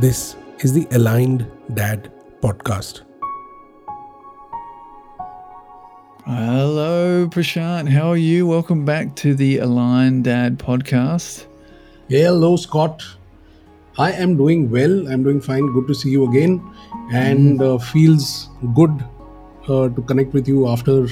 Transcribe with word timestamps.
This 0.00 0.34
is 0.60 0.72
the 0.72 0.86
Aligned 0.92 1.46
Dad 1.74 2.10
podcast. 2.40 3.02
Hello, 6.24 7.28
Prashant. 7.28 7.86
How 7.86 8.08
are 8.08 8.16
you? 8.16 8.46
Welcome 8.46 8.86
back 8.86 9.14
to 9.16 9.34
the 9.34 9.58
Aligned 9.58 10.24
Dad 10.24 10.58
podcast. 10.58 11.44
Hello, 12.08 12.56
Scott. 12.56 13.04
I 13.98 14.12
am 14.12 14.38
doing 14.38 14.70
well. 14.70 15.06
I'm 15.06 15.22
doing 15.22 15.38
fine. 15.38 15.70
Good 15.74 15.86
to 15.88 15.94
see 15.94 16.08
you 16.08 16.26
again. 16.30 16.62
And 17.12 17.60
uh, 17.60 17.76
feels 17.76 18.48
good 18.74 19.04
uh, 19.68 19.90
to 19.90 20.02
connect 20.08 20.32
with 20.32 20.48
you 20.48 20.66
after 20.66 21.08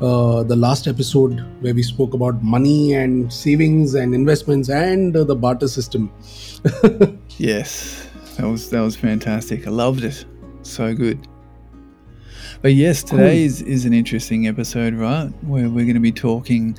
uh, 0.00 0.42
the 0.42 0.56
last 0.56 0.88
episode 0.88 1.38
where 1.60 1.72
we 1.72 1.84
spoke 1.84 2.14
about 2.14 2.42
money 2.42 2.94
and 2.94 3.32
savings 3.32 3.94
and 3.94 4.12
investments 4.12 4.68
and 4.68 5.16
uh, 5.16 5.22
the 5.22 5.36
barter 5.36 5.68
system. 5.68 6.10
Yes, 7.38 8.07
that 8.38 8.46
was 8.46 8.70
that 8.70 8.80
was 8.80 8.96
fantastic. 8.96 9.66
I 9.66 9.70
loved 9.70 10.04
it. 10.04 10.24
So 10.62 10.94
good. 10.94 11.26
But 12.60 12.74
yes, 12.74 13.04
today 13.04 13.44
is, 13.44 13.62
is 13.62 13.84
an 13.84 13.92
interesting 13.92 14.48
episode, 14.48 14.94
right? 14.94 15.28
Where 15.44 15.68
we're 15.68 15.84
going 15.84 15.94
to 15.94 16.00
be 16.00 16.10
talking 16.10 16.76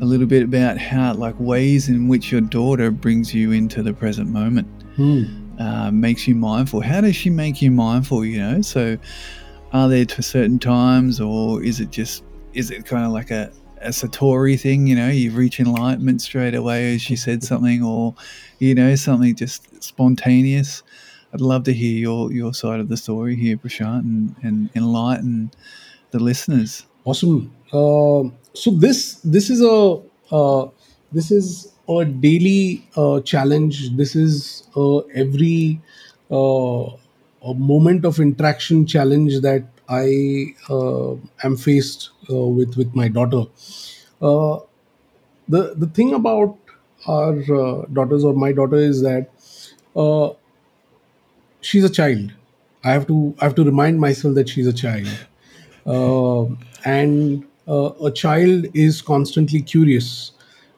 a 0.00 0.04
little 0.04 0.26
bit 0.26 0.44
about 0.44 0.78
how, 0.78 1.14
like, 1.14 1.34
ways 1.40 1.88
in 1.88 2.06
which 2.06 2.30
your 2.30 2.42
daughter 2.42 2.92
brings 2.92 3.34
you 3.34 3.50
into 3.50 3.82
the 3.82 3.92
present 3.92 4.28
moment, 4.28 4.68
Hmm. 4.94 5.24
uh, 5.58 5.90
makes 5.90 6.28
you 6.28 6.36
mindful. 6.36 6.80
How 6.80 7.00
does 7.00 7.16
she 7.16 7.28
make 7.30 7.60
you 7.60 7.72
mindful? 7.72 8.24
You 8.24 8.38
know, 8.38 8.62
so 8.62 8.96
are 9.72 9.88
there 9.88 10.04
to 10.04 10.22
certain 10.22 10.60
times, 10.60 11.20
or 11.20 11.60
is 11.62 11.80
it 11.80 11.90
just 11.90 12.22
is 12.52 12.70
it 12.70 12.86
kind 12.86 13.04
of 13.04 13.10
like 13.10 13.30
a 13.32 13.50
a 13.80 13.90
satori 13.90 14.58
thing? 14.58 14.86
You 14.86 14.96
know, 14.96 15.08
you 15.08 15.30
reach 15.30 15.60
enlightenment 15.60 16.22
straight 16.22 16.54
away 16.54 16.94
as 16.94 17.02
she 17.02 17.16
said 17.16 17.42
something, 17.42 17.82
or 17.82 18.14
you 18.58 18.74
know, 18.74 18.94
something 18.94 19.34
just 19.34 19.82
spontaneous. 19.82 20.82
I'd 21.32 21.40
love 21.40 21.64
to 21.64 21.72
hear 21.72 21.98
your 21.98 22.32
your 22.32 22.54
side 22.54 22.80
of 22.80 22.88
the 22.88 22.96
story 22.96 23.36
here, 23.36 23.56
Prashant, 23.56 24.00
and, 24.00 24.34
and 24.42 24.70
enlighten 24.74 25.50
the 26.10 26.18
listeners. 26.18 26.86
Awesome. 27.04 27.52
Uh, 27.72 28.30
so 28.54 28.70
this 28.70 29.20
this 29.22 29.50
is 29.50 29.62
a 29.62 30.00
uh, 30.30 30.68
this 31.12 31.30
is 31.30 31.72
a 31.88 32.04
daily 32.04 32.88
uh, 32.96 33.20
challenge. 33.20 33.96
This 33.96 34.16
is 34.16 34.66
uh, 34.76 34.98
every 35.14 35.80
uh, 36.30 36.86
a 37.42 37.54
moment 37.54 38.04
of 38.04 38.18
interaction 38.18 38.86
challenge 38.86 39.40
that 39.40 39.64
I 39.88 40.54
uh, 40.68 41.12
am 41.44 41.56
faced 41.56 42.10
uh, 42.30 42.34
with 42.46 42.76
with 42.76 42.94
my 42.94 43.08
daughter. 43.08 43.44
Uh, 44.20 44.58
the 45.48 45.74
the 45.76 45.86
thing 45.88 46.14
about 46.14 46.56
our 47.06 47.34
uh, 47.60 47.86
daughters 47.92 48.24
or 48.24 48.34
my 48.34 48.52
daughter 48.52 48.76
is 48.76 49.02
that 49.02 49.30
uh, 49.96 50.30
she's 51.60 51.84
a 51.84 51.90
child. 51.90 52.32
I 52.84 52.92
have 52.92 53.06
to 53.08 53.34
I 53.40 53.44
have 53.44 53.54
to 53.56 53.64
remind 53.64 54.00
myself 54.00 54.34
that 54.36 54.48
she's 54.48 54.66
a 54.66 54.72
child 54.72 55.08
uh, 55.86 56.44
and 56.84 57.44
uh, 57.68 57.90
a 58.04 58.10
child 58.12 58.66
is 58.74 59.02
constantly 59.02 59.62
curious 59.62 60.32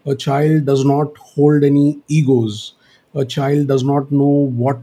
a 0.06 0.14
child 0.14 0.66
does 0.66 0.84
not 0.84 1.16
hold 1.19 1.64
any 1.64 1.98
egos 2.08 2.74
a 3.14 3.24
child 3.24 3.69
does 3.69 3.84
not 3.84 4.10
know 4.12 4.36
what 4.64 4.80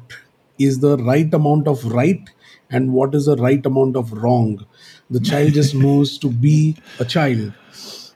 is 0.58 0.80
the 0.80 0.98
right 0.98 1.34
amount 1.34 1.67
of 1.67 1.86
right 1.86 2.30
and 2.70 2.94
what 2.94 3.14
is 3.14 3.25
the 3.25 3.36
right 3.38 3.66
amount 3.66 3.95
of 3.95 4.11
wrong. 4.14 4.66
The 5.09 5.20
child 5.20 5.53
just 5.53 5.75
knows 5.84 6.17
to 6.20 6.30
be 6.30 6.78
a 7.00 7.06
child. 7.06 7.53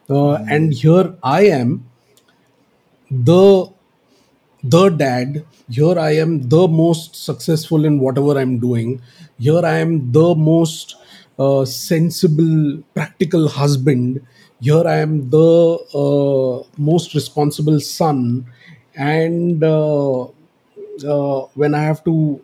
Uh, 0.09 0.33
and 0.49 0.73
here 0.73 1.15
i 1.21 1.41
am 1.45 1.85
the 3.11 3.71
the 4.63 4.89
dad. 4.89 5.45
Here 5.69 5.99
i 5.99 6.11
am 6.11 6.49
the 6.49 6.67
most 6.67 7.15
successful 7.15 7.85
in 7.85 7.99
whatever 7.99 8.37
i'm 8.39 8.59
doing. 8.59 9.01
Here 9.37 9.63
i 9.63 9.77
am 9.77 10.11
the 10.11 10.35
most 10.35 10.95
uh, 11.37 11.63
sensible 11.65 12.83
practical 12.93 13.47
husband. 13.47 14.25
Here 14.59 14.85
i 14.85 14.97
am 14.97 15.29
the 15.29 15.77
uh, 15.93 16.67
most 16.77 17.13
responsible 17.13 17.79
son. 17.79 18.45
And 18.95 19.63
uh, 21.03 21.41
when 21.53 21.73
i 21.73 21.83
have 21.83 22.03
to 22.03 22.41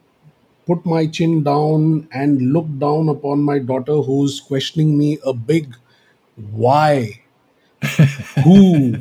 put 0.65 0.85
my 0.85 1.05
chin 1.05 1.43
down 1.43 2.07
and 2.11 2.41
look 2.53 2.67
down 2.79 3.09
upon 3.09 3.41
my 3.41 3.59
daughter 3.59 3.97
who's 4.01 4.39
questioning 4.39 4.97
me 4.97 5.17
a 5.25 5.33
big 5.33 5.75
why. 6.35 7.21
Who? 8.43 8.95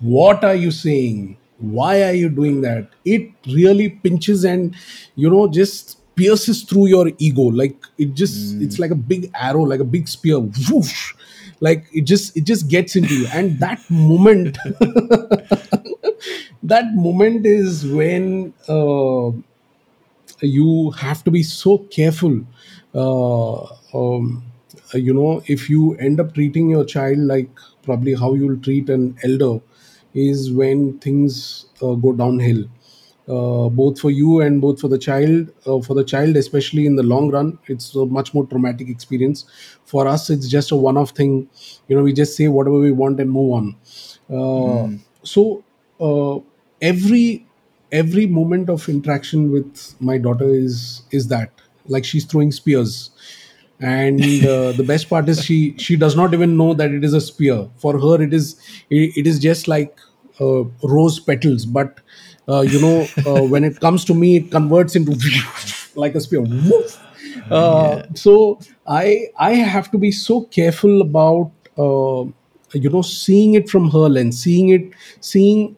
What 0.00 0.44
are 0.44 0.54
you 0.54 0.70
saying? 0.70 1.36
Why 1.58 2.02
are 2.02 2.12
you 2.12 2.28
doing 2.28 2.60
that? 2.62 2.88
It 3.04 3.30
really 3.46 3.88
pinches 3.88 4.44
and 4.44 4.74
you 5.14 5.30
know 5.30 5.48
just 5.48 5.98
pierces 6.16 6.62
through 6.62 6.88
your 6.88 7.10
ego. 7.18 7.42
Like 7.42 7.76
it 7.96 8.14
just 8.14 8.56
it's 8.60 8.78
like 8.78 8.90
a 8.90 8.96
big 8.96 9.30
arrow 9.34 9.62
like 9.62 9.80
a 9.80 9.84
big 9.84 10.08
spear. 10.08 10.38
Whoosh, 10.38 11.14
like 11.60 11.86
it 11.92 12.02
just 12.02 12.36
it 12.36 12.44
just 12.44 12.68
gets 12.68 12.96
into 12.96 13.14
you. 13.14 13.26
And 13.32 13.58
that 13.60 13.80
moment 13.88 14.58
that 16.64 16.94
moment 16.94 17.46
is 17.46 17.86
when 17.86 18.54
uh, 18.68 19.30
you 20.40 20.90
have 20.92 21.22
to 21.24 21.30
be 21.30 21.42
so 21.42 21.78
careful. 21.78 22.40
Uh, 22.94 23.62
um, 23.94 24.42
you 24.94 25.12
know 25.12 25.42
if 25.46 25.68
you 25.68 25.94
end 25.96 26.20
up 26.20 26.34
treating 26.34 26.70
your 26.70 26.84
child 26.84 27.18
like 27.18 27.48
probably 27.82 28.14
how 28.14 28.34
you'll 28.34 28.60
treat 28.60 28.88
an 28.88 29.16
elder 29.24 29.60
is 30.14 30.52
when 30.52 30.98
things 31.00 31.66
uh, 31.82 31.94
go 31.94 32.12
downhill. 32.12 32.64
Uh, 33.26 33.70
both 33.70 33.98
for 33.98 34.10
you 34.10 34.42
and 34.42 34.60
both 34.60 34.78
for 34.78 34.88
the 34.88 34.98
child 34.98 35.48
uh, 35.66 35.80
for 35.80 35.94
the 35.94 36.04
child 36.04 36.36
especially 36.36 36.84
in 36.84 36.94
the 36.94 37.02
long 37.02 37.30
run 37.30 37.58
it's 37.68 37.94
a 37.94 38.04
much 38.04 38.34
more 38.34 38.46
traumatic 38.46 38.88
experience. 38.88 39.46
For 39.84 40.06
us 40.06 40.30
it's 40.30 40.46
just 40.48 40.70
a 40.70 40.76
one-off 40.76 41.10
thing. 41.10 41.48
You 41.88 41.96
know 41.96 42.02
we 42.02 42.12
just 42.12 42.36
say 42.36 42.48
whatever 42.48 42.78
we 42.78 42.92
want 42.92 43.20
and 43.20 43.30
move 43.30 43.52
on. 43.52 43.76
Uh, 44.30 44.96
so 45.22 45.64
uh, 46.00 46.38
every 46.90 47.46
every 47.92 48.26
moment 48.26 48.68
of 48.70 48.88
interaction 48.88 49.50
with 49.52 49.94
my 50.00 50.18
daughter 50.18 50.48
is 50.48 51.02
is 51.10 51.28
that. 51.28 51.50
Like 51.86 52.04
she's 52.04 52.24
throwing 52.24 52.52
spears. 52.52 53.10
And 53.80 54.44
uh, 54.46 54.72
the 54.72 54.84
best 54.86 55.08
part 55.10 55.28
is 55.28 55.44
she 55.44 55.76
she 55.78 55.96
does 55.96 56.16
not 56.16 56.32
even 56.32 56.56
know 56.56 56.74
that 56.74 56.92
it 56.92 57.04
is 57.04 57.12
a 57.12 57.20
spear. 57.20 57.68
For 57.78 57.98
her 58.00 58.22
it 58.22 58.32
is 58.32 58.56
it, 58.90 59.16
it 59.22 59.26
is 59.26 59.38
just 59.38 59.68
like 59.68 59.98
uh, 60.40 60.64
rose 60.82 61.20
petals. 61.20 61.66
But 61.66 62.00
uh, 62.48 62.62
you 62.62 62.80
know 62.80 63.12
uh, 63.26 63.44
when 63.44 63.64
it 63.64 63.80
comes 63.80 64.04
to 64.06 64.14
me 64.14 64.36
it 64.36 64.50
converts 64.50 64.96
into 64.96 65.16
like 65.96 66.14
a 66.14 66.20
spear. 66.20 66.44
Uh, 67.50 68.00
so 68.14 68.58
i 68.86 69.26
i 69.38 69.52
have 69.74 69.90
to 69.90 69.98
be 69.98 70.10
so 70.10 70.42
careful 70.56 71.00
about 71.02 71.50
uh, 71.84 72.24
you 72.82 72.90
know 72.94 73.02
seeing 73.02 73.54
it 73.54 73.68
from 73.68 73.90
her 73.90 74.08
lens 74.16 74.40
seeing 74.42 74.68
it 74.76 74.90
seeing 75.20 75.76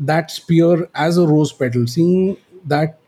that 0.00 0.30
spear 0.30 0.88
as 0.94 1.18
a 1.18 1.26
rose 1.26 1.52
petal, 1.52 1.86
seeing 1.86 2.36
that 2.66 2.98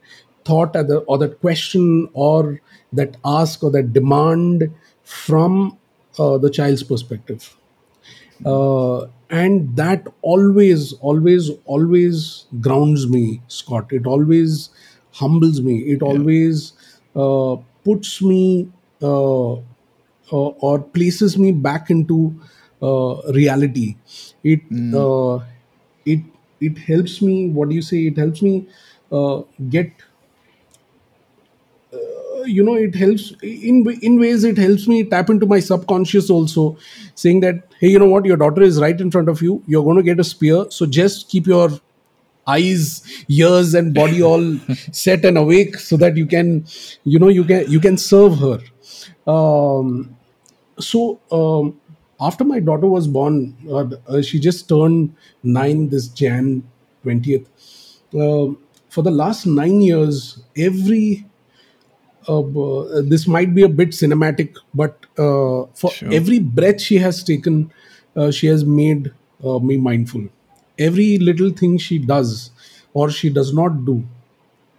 thought 0.44 0.76
or, 0.76 0.84
the, 0.84 0.98
or 1.00 1.19
that 1.19 1.41
question 1.41 2.08
or 2.12 2.60
that 2.92 3.16
ask 3.25 3.62
or 3.62 3.70
that 3.70 3.92
demand 3.92 4.72
from 5.04 5.78
uh, 6.19 6.38
the 6.38 6.50
child's 6.50 6.82
perspective. 6.82 7.56
Uh, 8.44 9.06
and 9.31 9.76
that 9.76 10.06
always, 10.22 10.92
always, 10.94 11.50
always 11.64 12.47
grounds 12.60 13.08
me, 13.08 13.41
Scott. 13.48 13.92
It 13.92 14.06
always 14.06 14.70
humbles 15.12 15.60
me. 15.62 15.78
It 15.81 16.02
always 16.02 16.72
uh, 17.16 17.56
puts 17.84 18.20
me 18.22 18.70
uh, 19.02 19.55
uh, 19.55 19.61
or 20.31 20.81
places 20.81 21.38
me 21.38 21.52
back 21.52 21.90
into 21.90 22.34
uh, 22.82 23.22
reality. 23.32 23.96
It 24.43 24.61
uh, 24.94 25.40
it 26.05 26.20
it 26.70 26.79
helps 26.79 27.20
me. 27.23 27.49
What 27.50 27.69
do 27.70 27.75
you 27.75 27.82
say? 27.82 28.06
It 28.06 28.19
helps 28.19 28.43
me 28.43 28.67
uh, 29.11 29.43
get. 29.69 29.93
uh, 31.93 32.43
You 32.44 32.64
know, 32.64 32.75
it 32.75 32.94
helps 33.00 33.32
in 33.43 33.76
in 34.09 34.19
ways. 34.20 34.44
It 34.50 34.59
helps 34.59 34.87
me 34.93 34.97
tap 35.11 35.31
into 35.35 35.47
my 35.53 35.59
subconscious 35.67 36.31
also, 36.37 36.64
saying 37.14 37.41
that 37.44 37.61
hey, 37.81 37.91
you 37.94 37.99
know 38.03 38.09
what, 38.14 38.25
your 38.31 38.37
daughter 38.43 38.62
is 38.62 38.81
right 38.85 39.00
in 39.05 39.11
front 39.17 39.29
of 39.35 39.43
you. 39.43 39.62
You're 39.67 39.85
going 39.88 39.97
to 39.99 40.03
get 40.09 40.20
a 40.20 40.25
spear, 40.25 40.64
so 40.79 40.87
just 40.87 41.29
keep 41.35 41.47
your 41.47 41.69
eyes 42.55 42.87
ears 43.29 43.75
and 43.81 43.94
body 43.94 44.23
all 44.31 44.47
set 45.03 45.25
and 45.31 45.38
awake 45.38 45.76
so 45.76 45.97
that 46.05 46.17
you 46.17 46.26
can 46.26 46.49
you 47.05 47.19
know 47.25 47.29
you 47.29 47.44
can 47.53 47.70
you 47.76 47.81
can 47.81 47.99
serve 48.05 48.38
her 48.41 48.59
um, 49.32 50.17
so 50.81 51.20
um, 51.32 51.81
after 52.28 52.44
my 52.44 52.60
daughter 52.60 52.88
was 52.88 53.06
born 53.16 53.36
uh, 53.70 53.84
uh, 54.08 54.22
she 54.22 54.38
just 54.40 54.69
turned 54.69 55.14
9 55.42 55.88
this 55.94 56.08
jan 56.08 56.62
20th 57.04 57.46
um, 58.14 58.58
for 58.88 59.02
the 59.02 59.10
last 59.10 59.46
9 59.46 59.80
years 59.82 60.42
every 60.56 61.26
uh, 62.28 62.42
b- 62.42 63.02
this 63.08 63.26
might 63.26 63.54
be 63.54 63.62
a 63.62 63.69
bit 63.69 63.90
cinematic 63.90 64.56
but 64.74 65.06
uh, 65.19 65.66
for 65.74 65.90
Sure. 65.90 66.12
every 66.12 66.38
breath 66.38 66.80
she 66.80 66.96
has 66.98 67.22
taken 67.24 67.72
uh, 68.16 68.30
she 68.30 68.46
has 68.46 68.64
made 68.64 69.12
uh, 69.44 69.58
me 69.58 69.76
mindful 69.76 70.25
every 70.78 71.18
little 71.18 71.50
thing 71.50 71.78
she 71.78 71.98
does 71.98 72.50
or 72.94 73.10
she 73.10 73.30
does 73.30 73.52
not 73.54 73.84
do 73.84 73.96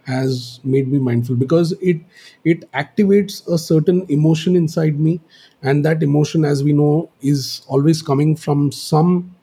has 0.06 0.60
made 0.64 0.90
me 0.90 0.98
mindful 0.98 1.36
because 1.36 1.72
it 1.80 2.00
it 2.44 2.70
activates 2.72 3.46
a 3.48 3.58
certain 3.58 4.04
emotion 4.08 4.56
inside 4.56 4.98
me. 5.00 5.20
And 5.62 5.84
that 5.84 6.02
emotion 6.02 6.44
as 6.44 6.62
we 6.62 6.72
know 6.72 7.10
is 7.22 7.62
always 7.68 8.02
coming 8.02 8.36
from 8.36 8.70
some 8.72 9.34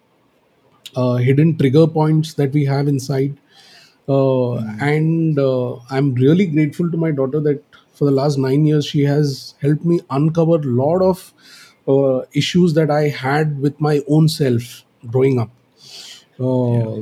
uh, 0.95 1.15
hidden 1.15 1.57
trigger 1.57 1.87
points 1.87 2.33
that 2.35 2.51
we 2.51 2.65
have 2.65 2.87
inside. 2.87 3.37
Uh, 4.09 4.55
and 4.81 5.39
uh, 5.39 5.75
i'm 5.91 6.13
really 6.15 6.45
grateful 6.47 6.91
to 6.91 6.97
my 6.97 7.11
daughter 7.11 7.39
that 7.39 7.63
for 7.93 8.05
the 8.05 8.11
last 8.11 8.37
nine 8.37 8.65
years 8.65 8.85
she 8.85 9.03
has 9.03 9.55
helped 9.61 9.85
me 9.85 9.99
uncover 10.09 10.55
a 10.55 10.73
lot 10.81 11.01
of 11.01 11.33
uh, 11.87 12.25
issues 12.33 12.73
that 12.73 12.91
i 12.91 13.09
had 13.09 13.59
with 13.61 13.79
my 13.79 14.01
own 14.09 14.27
self 14.29 14.83
growing 15.07 15.39
up. 15.39 15.51
Yeah. 16.39 17.01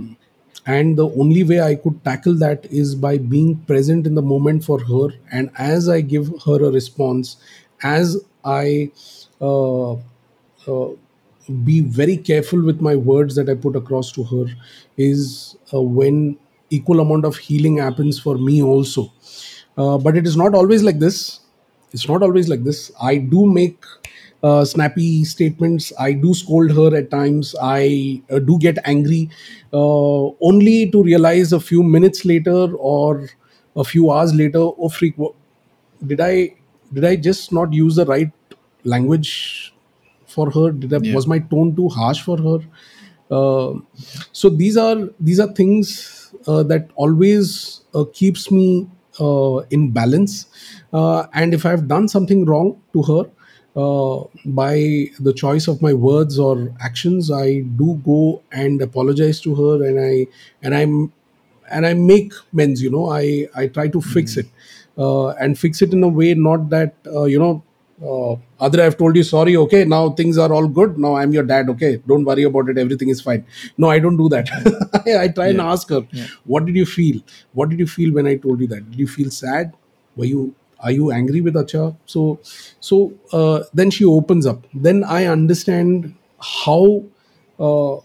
And 0.70 0.98
the 0.98 1.10
only 1.10 1.44
way 1.44 1.62
I 1.62 1.76
could 1.76 2.04
tackle 2.04 2.36
that 2.46 2.66
is 2.72 2.94
by 2.94 3.18
being 3.18 3.56
present 3.70 4.06
in 4.06 4.16
the 4.16 4.22
moment 4.22 4.64
for 4.64 4.80
her. 4.80 5.08
And 5.32 5.50
as 5.58 5.90
I 5.90 6.02
give 6.02 6.28
her 6.46 6.64
a 6.64 6.72
response, 6.72 7.38
as 7.82 8.18
I 8.46 8.92
uh, 9.42 9.94
uh, 9.94 10.90
be 11.64 11.80
very 11.82 12.18
careful 12.18 12.62
with 12.64 12.82
my 12.82 12.96
words 12.96 13.36
that 13.36 13.50
I 13.50 13.56
put 13.56 13.76
across 13.76 14.12
to 14.14 14.24
her, 14.26 14.46
is 14.98 15.56
uh, 15.74 15.82
when 15.82 16.38
equal 16.70 17.00
amount 17.00 17.26
of 17.26 17.38
healing 17.38 17.78
happens 17.78 18.20
for 18.20 18.38
me 18.38 18.62
also. 18.62 19.12
Uh, 19.78 19.98
but 19.98 20.16
it 20.18 20.28
is 20.28 20.38
not 20.38 20.54
always 20.54 20.84
like 20.84 21.00
this. 21.00 21.40
It's 21.94 22.08
not 22.08 22.22
always 22.22 22.48
like 22.48 22.64
this. 22.64 22.92
I 23.02 23.18
do 23.18 23.48
make 23.48 23.84
uh, 24.44 24.64
snappy 24.66 25.24
statements. 25.24 25.92
I 26.00 26.14
do 26.14 26.34
scold 26.34 26.72
her 26.72 26.96
at 26.96 27.12
times. 27.12 27.56
I 27.62 28.22
uh, 28.32 28.40
do 28.40 28.58
get 28.60 28.78
angry, 28.86 29.30
uh, 29.74 30.26
only 30.52 30.90
to 30.92 31.04
realize 31.04 31.54
a 31.54 31.60
few 31.60 31.84
minutes 31.84 32.26
later 32.26 32.74
or 32.76 33.30
a 33.76 33.84
few 33.84 34.12
hours 34.12 34.34
later, 34.34 34.60
oh 34.60 34.90
freak, 34.90 35.16
did 36.06 36.22
I 36.22 36.56
did 36.94 37.06
I 37.06 37.16
just 37.16 37.52
not 37.54 37.74
use 37.74 37.96
the 37.96 38.06
right 38.06 38.32
language 38.84 39.74
for 40.28 40.50
her? 40.52 40.72
Did 40.72 40.94
I, 40.94 41.00
Yeah. 41.04 41.14
was 41.16 41.28
my 41.28 41.40
tone 41.40 41.76
too 41.76 41.90
harsh 41.90 42.22
for 42.22 42.38
her? 42.38 42.60
Uh, 43.32 43.80
so 44.32 44.50
these 44.50 44.76
are 44.78 45.10
these 45.20 45.40
are 45.40 45.52
things 45.54 46.34
uh, 46.48 46.64
that 46.64 46.90
always 46.96 47.82
uh, 47.94 48.06
keeps 48.14 48.50
me 48.52 48.88
uh, 49.20 49.58
in 49.70 49.92
balance. 49.92 50.48
Uh, 50.92 51.28
and 51.34 51.54
if 51.54 51.66
I've 51.66 51.88
done 51.88 52.08
something 52.08 52.46
wrong 52.46 52.82
to 52.94 53.04
her 53.04 53.30
uh, 53.76 54.24
by 54.46 54.74
the 55.20 55.34
choice 55.36 55.68
of 55.68 55.82
my 55.82 55.94
words 55.94 56.40
or 56.40 56.74
actions, 56.82 57.32
I 57.32 57.60
do 57.62 58.02
go 58.06 58.42
and 58.52 58.82
apologize 58.82 59.40
to 59.42 59.56
her, 59.56 59.86
and 59.86 60.00
I 60.00 60.28
and 60.64 60.76
I'm 60.76 61.14
and 61.72 61.86
I 61.86 61.94
make 61.94 62.34
amends. 62.54 62.82
You 62.82 62.92
know, 62.92 63.10
I 63.12 63.48
I 63.56 63.68
try 63.68 63.88
to 63.90 64.02
fix 64.02 64.38
it 64.38 64.48
uh, 64.98 65.30
and 65.30 65.58
fix 65.58 65.82
it 65.82 65.94
in 65.94 66.04
a 66.04 66.08
way 66.08 66.34
not 66.34 66.70
that 66.70 66.96
uh, 67.08 67.24
you 67.26 67.40
know. 67.40 67.64
Uh, 68.02 68.34
other 68.62 68.82
I've 68.82 68.96
told 68.98 69.18
you 69.18 69.24
sorry. 69.24 69.58
Okay, 69.58 69.84
now 69.84 70.12
things 70.12 70.38
are 70.38 70.54
all 70.54 70.70
good. 70.70 70.98
Now 70.98 71.16
I'm 71.16 71.34
your 71.34 71.44
dad. 71.44 71.70
Okay, 71.72 72.02
don't 72.08 72.24
worry 72.24 72.44
about 72.44 72.70
it. 72.70 72.78
Everything 72.78 73.10
is 73.10 73.20
fine. 73.20 73.46
No, 73.78 73.90
I 73.90 74.00
don't 74.00 74.16
do 74.16 74.30
that. 74.30 74.50
I, 75.06 75.24
I 75.24 75.28
try 75.28 75.48
and 75.48 75.60
ask 75.60 75.90
her, 75.90 76.08
Yeah. 76.14 76.28
what 76.46 76.66
did 76.66 76.78
you 76.78 76.86
feel? 76.86 77.20
What 77.52 77.68
did 77.70 77.78
you 77.78 77.88
feel 77.88 78.14
when 78.14 78.26
I 78.26 78.38
told 78.38 78.62
you 78.62 78.68
that? 78.68 78.90
Did 78.90 79.00
you 79.02 79.06
feel 79.08 79.30
sad? 79.30 79.74
Were 80.16 80.24
you 80.24 80.56
are 80.82 80.92
you 80.92 81.12
angry 81.12 81.42
with 81.42 81.56
Acha? 81.56 81.96
So, 82.06 82.40
so 82.80 83.14
uh, 83.34 83.64
then 83.74 83.92
she 83.92 84.06
opens 84.06 84.46
up. 84.46 84.66
Then 84.74 85.04
I 85.04 85.26
understand 85.26 86.16
how 86.40 87.04
uh, 87.60 87.98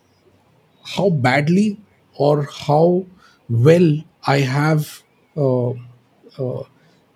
how 0.85 1.11
badly 1.11 1.79
or 2.17 2.45
how 2.45 3.07
well 3.49 3.97
I 4.27 4.39
have, 4.39 5.03
uh, 5.37 5.71
uh, 5.71 6.63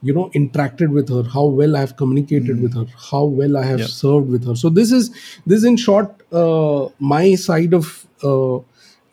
you 0.03 0.15
know, 0.15 0.31
interacted 0.35 0.91
with 0.91 1.09
her, 1.09 1.23
how 1.29 1.45
well 1.47 1.77
I 1.77 1.81
have 1.81 1.97
communicated 1.97 2.61
with 2.63 2.75
her, 2.75 2.87
how 3.11 3.25
well 3.25 3.57
I 3.57 3.65
have 3.65 3.81
Yep. 3.81 3.89
served 3.89 4.29
with 4.31 4.47
her. 4.47 4.55
So 4.55 4.69
this 4.69 4.93
is 4.93 5.11
this 5.47 5.59
is 5.59 5.65
in 5.65 5.77
short 5.77 6.23
uh, 6.33 6.89
my 6.99 7.35
side 7.35 7.75
of 7.75 8.07
uh, 8.23 8.57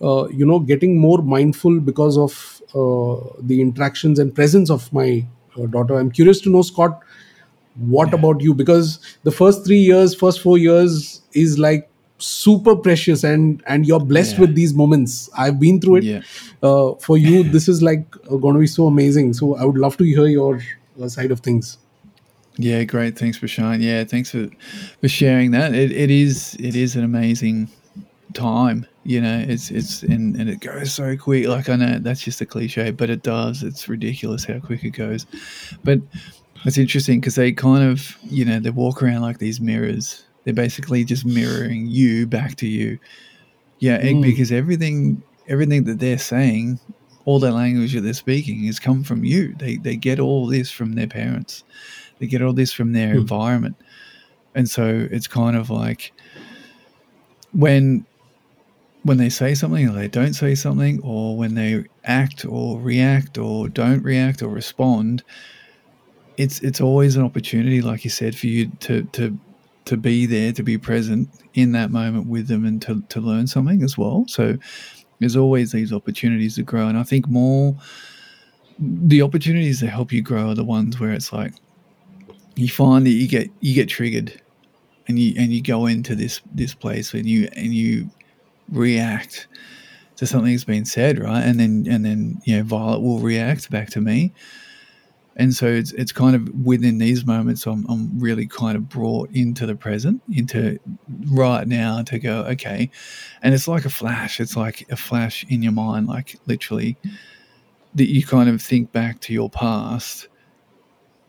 uh, 0.01 0.27
you 0.27 0.45
know 0.45 0.59
getting 0.59 0.97
more 0.99 1.21
mindful 1.21 1.79
because 1.79 2.17
of 2.17 2.61
uh, 2.75 3.15
the 3.41 3.61
interactions 3.61 4.19
and 4.19 4.35
presence 4.35 4.69
of 4.69 4.91
my 4.93 5.25
daughter. 5.63 5.97
I'm 5.97 6.11
curious 6.11 6.41
to 6.41 6.49
know, 6.49 6.61
Scott, 6.61 6.99
what 7.75 8.09
Yeah. 8.09 8.15
about 8.19 8.41
you 8.41 8.53
because 8.53 8.99
the 9.23 9.31
first 9.31 9.65
three 9.65 9.79
years 9.79 10.15
first 10.15 10.39
four 10.41 10.57
years 10.57 11.21
is 11.33 11.57
like 11.59 11.89
super 12.19 12.73
precious 12.75 13.23
and 13.25 13.61
and 13.67 13.85
you're 13.85 13.99
blessed 13.99 14.35
Yeah. 14.35 14.41
with 14.43 14.55
these 14.55 14.73
moments 14.73 15.29
i've 15.37 15.59
been 15.59 15.81
through 15.81 15.97
it 15.97 16.03
Yeah. 16.05 16.21
uh, 16.63 16.93
for 17.07 17.17
you 17.17 17.43
this 17.43 17.67
is 17.67 17.81
like 17.81 18.05
uh, 18.31 18.37
going 18.37 18.53
to 18.53 18.61
be 18.61 18.67
so 18.67 18.87
amazing 18.87 19.33
so 19.33 19.55
i 19.57 19.65
would 19.65 19.77
love 19.77 19.97
to 19.97 20.05
hear 20.05 20.25
your 20.27 20.61
uh, 21.01 21.09
side 21.09 21.31
of 21.31 21.41
things 21.41 21.77
Yeah, 22.57 22.85
great. 22.85 23.19
Thanks 23.19 23.37
for 23.37 23.49
sharing. 23.49 23.81
Yeah, 23.81 24.05
thanks 24.05 24.29
for 24.31 24.47
for 25.01 25.09
sharing 25.09 25.51
that. 25.51 25.75
It, 25.75 25.91
it 25.91 26.09
is 26.09 26.55
it 26.67 26.73
is 26.83 26.95
an 26.95 27.03
amazing 27.03 27.67
time. 28.33 28.85
You 29.07 29.21
know, 29.21 29.45
it's 29.47 29.69
it's 29.69 30.01
and, 30.03 30.35
and 30.35 30.49
it 30.49 30.59
goes 30.61 30.91
so 30.93 31.15
quick. 31.15 31.47
Like 31.47 31.69
I 31.69 31.75
know 31.75 31.99
that's 31.99 32.21
just 32.21 32.41
a 32.41 32.45
cliche, 32.45 32.89
but 32.91 33.09
it 33.11 33.21
does. 33.21 33.61
It's 33.61 33.87
ridiculous 33.87 34.45
how 34.45 34.59
quick 34.59 34.83
it 34.83 34.89
goes. 34.91 35.27
But 35.83 35.99
it's 36.65 36.79
interesting 36.79 37.19
because 37.19 37.35
they 37.35 37.51
kind 37.51 37.83
of 37.83 38.17
you 38.23 38.43
know 38.45 38.59
they 38.59 38.71
walk 38.71 39.03
around 39.03 39.21
like 39.21 39.37
these 39.37 39.61
mirrors. 39.61 40.25
They're 40.43 40.53
basically 40.55 41.03
just 41.03 41.25
mirroring 41.25 41.85
you 41.87 42.25
back 42.27 42.55
to 42.57 42.67
you. 42.67 42.97
Yeah, 43.79 44.01
Mm. 44.01 44.21
because 44.23 44.51
everything 44.51 45.21
everything 45.47 45.83
that 45.83 45.99
they're 45.99 46.17
saying, 46.17 46.79
all 47.25 47.37
the 47.39 47.51
language 47.51 47.93
that 47.93 48.01
they're 48.01 48.13
speaking, 48.13 48.63
has 48.63 48.79
come 48.79 49.03
from 49.03 49.23
you. 49.23 49.53
They 49.59 49.75
they 49.77 49.95
get 49.97 50.19
all 50.19 50.47
this 50.47 50.71
from 50.71 50.93
their 50.93 51.07
parents. 51.07 51.63
They 52.17 52.25
get 52.25 52.41
all 52.41 52.53
this 52.53 52.71
from 52.73 52.93
their 52.93 53.11
Hmm. 53.13 53.19
environment. 53.19 53.75
And 54.55 54.67
so 54.67 55.07
it's 55.11 55.27
kind 55.27 55.55
of 55.55 55.69
like 55.69 56.11
when 57.51 58.05
when 59.05 59.17
they 59.17 59.29
say 59.29 59.53
something 59.53 59.87
or 59.87 59.91
they 59.91 60.07
don't 60.07 60.33
say 60.33 60.55
something 60.55 60.99
or 61.03 61.37
when 61.37 61.53
they 61.53 61.85
act 62.05 62.43
or 62.43 62.79
react 62.79 63.37
or 63.37 63.69
don't 63.69 64.01
react 64.01 64.41
or 64.41 64.47
respond, 64.47 65.23
it's 66.37 66.59
it's 66.61 66.81
always 66.81 67.15
an 67.15 67.23
opportunity, 67.23 67.81
like 67.81 68.03
you 68.03 68.09
said, 68.09 68.35
for 68.35 68.47
you 68.47 68.67
to 68.79 69.03
to 69.13 69.37
to 69.85 69.95
be 69.95 70.25
there, 70.25 70.51
to 70.51 70.63
be 70.63 70.79
present 70.79 71.29
in 71.53 71.71
that 71.73 71.91
moment 71.91 72.27
with 72.27 72.47
them 72.47 72.65
and 72.65 72.81
to, 72.81 73.03
to 73.09 73.21
learn 73.21 73.45
something 73.45 73.83
as 73.83 73.95
well. 73.95 74.25
So 74.27 74.57
there's 75.19 75.35
always 75.35 75.71
these 75.71 75.93
opportunities 75.93 76.55
to 76.55 76.63
grow. 76.63 76.87
And 76.87 76.97
I 76.97 77.03
think 77.03 77.27
more 77.27 77.75
the 78.79 79.21
opportunities 79.21 79.81
that 79.81 79.89
help 79.89 80.11
you 80.11 80.23
grow 80.23 80.49
are 80.49 80.55
the 80.55 80.63
ones 80.63 80.99
where 80.99 81.11
it's 81.11 81.31
like 81.31 81.53
you 82.55 82.69
find 82.69 83.05
that 83.05 83.11
you 83.11 83.27
get 83.27 83.51
you 83.59 83.75
get 83.75 83.87
triggered 83.87 84.41
and 85.07 85.19
you 85.19 85.35
and 85.37 85.53
you 85.53 85.61
go 85.61 85.85
into 85.85 86.15
this 86.15 86.41
this 86.51 86.73
place 86.73 87.13
and 87.13 87.27
you 87.27 87.47
and 87.55 87.75
you 87.75 88.09
react 88.71 89.47
to 90.17 90.25
something 90.25 90.51
that's 90.51 90.63
been 90.63 90.85
said 90.85 91.19
right? 91.19 91.41
And 91.43 91.59
then 91.59 91.85
and 91.89 92.05
then 92.05 92.39
you 92.45 92.57
know 92.57 92.63
violet 92.63 93.01
will 93.01 93.19
react 93.19 93.69
back 93.69 93.89
to 93.91 94.01
me. 94.01 94.33
And 95.37 95.53
so 95.53 95.67
it's 95.67 95.91
it's 95.93 96.13
kind 96.13 96.33
of 96.33 96.47
within 96.63 96.97
these 96.97 97.25
moments 97.25 97.65
I'm, 97.67 97.85
I'm 97.89 98.17
really 98.17 98.47
kind 98.47 98.77
of 98.77 98.87
brought 98.87 99.29
into 99.31 99.65
the 99.65 99.75
present 99.75 100.21
into 100.31 100.79
right 101.29 101.67
now 101.67 102.01
to 102.03 102.17
go 102.19 102.43
okay. 102.45 102.89
And 103.41 103.53
it's 103.53 103.67
like 103.67 103.83
a 103.83 103.89
flash. 103.89 104.39
It's 104.39 104.55
like 104.55 104.85
a 104.89 104.95
flash 104.95 105.45
in 105.49 105.61
your 105.61 105.73
mind 105.73 106.07
like 106.07 106.39
literally 106.45 106.95
that 107.95 108.09
you 108.09 108.25
kind 108.25 108.49
of 108.49 108.61
think 108.61 108.93
back 108.93 109.19
to 109.21 109.33
your 109.33 109.49
past 109.49 110.29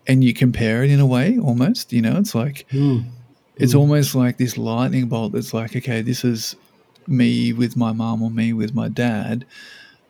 and 0.06 0.22
you 0.22 0.32
compare 0.32 0.84
it 0.84 0.90
in 0.90 1.00
a 1.00 1.06
way 1.06 1.36
almost 1.38 1.92
you 1.92 2.00
know? 2.02 2.16
It's 2.18 2.34
like 2.34 2.66
Hmm. 2.70 3.00
it's 3.56 3.74
Mm. 3.74 3.78
almost 3.80 4.14
like 4.14 4.38
this 4.38 4.56
lightning 4.56 5.08
bolt 5.08 5.32
that's 5.32 5.52
like 5.52 5.74
okay 5.74 6.00
this 6.02 6.24
is 6.24 6.54
me 7.08 7.52
with 7.52 7.76
my 7.76 7.92
mom 7.92 8.22
or 8.22 8.30
me 8.30 8.52
with 8.52 8.74
my 8.74 8.88
dad 8.88 9.44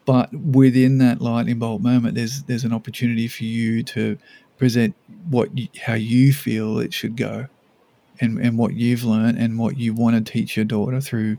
but 0.05 0.33
within 0.33 0.99
that 0.99 1.21
lightning 1.21 1.59
bolt 1.59 1.83
moment 1.83 2.15
there's 2.15 2.43
there's 2.45 2.65
an 2.65 2.73
opportunity 2.73 3.29
for 3.29 3.45
you 3.45 3.83
to 3.83 4.17
present 4.59 4.95
what 5.29 5.57
you, 5.57 5.69
how 5.83 5.95
you 5.95 6.33
feel 6.33 6.79
it 6.79 6.93
should 6.95 7.17
go 7.17 7.47
and 8.21 8.39
and 8.39 8.57
what 8.57 8.75
you've 8.75 9.05
learned 9.05 9.39
and 9.39 9.59
what 9.59 9.77
you 9.77 9.93
want 9.93 10.17
to 10.17 10.33
teach 10.33 10.57
your 10.57 10.65
daughter 10.65 11.01
through 11.01 11.37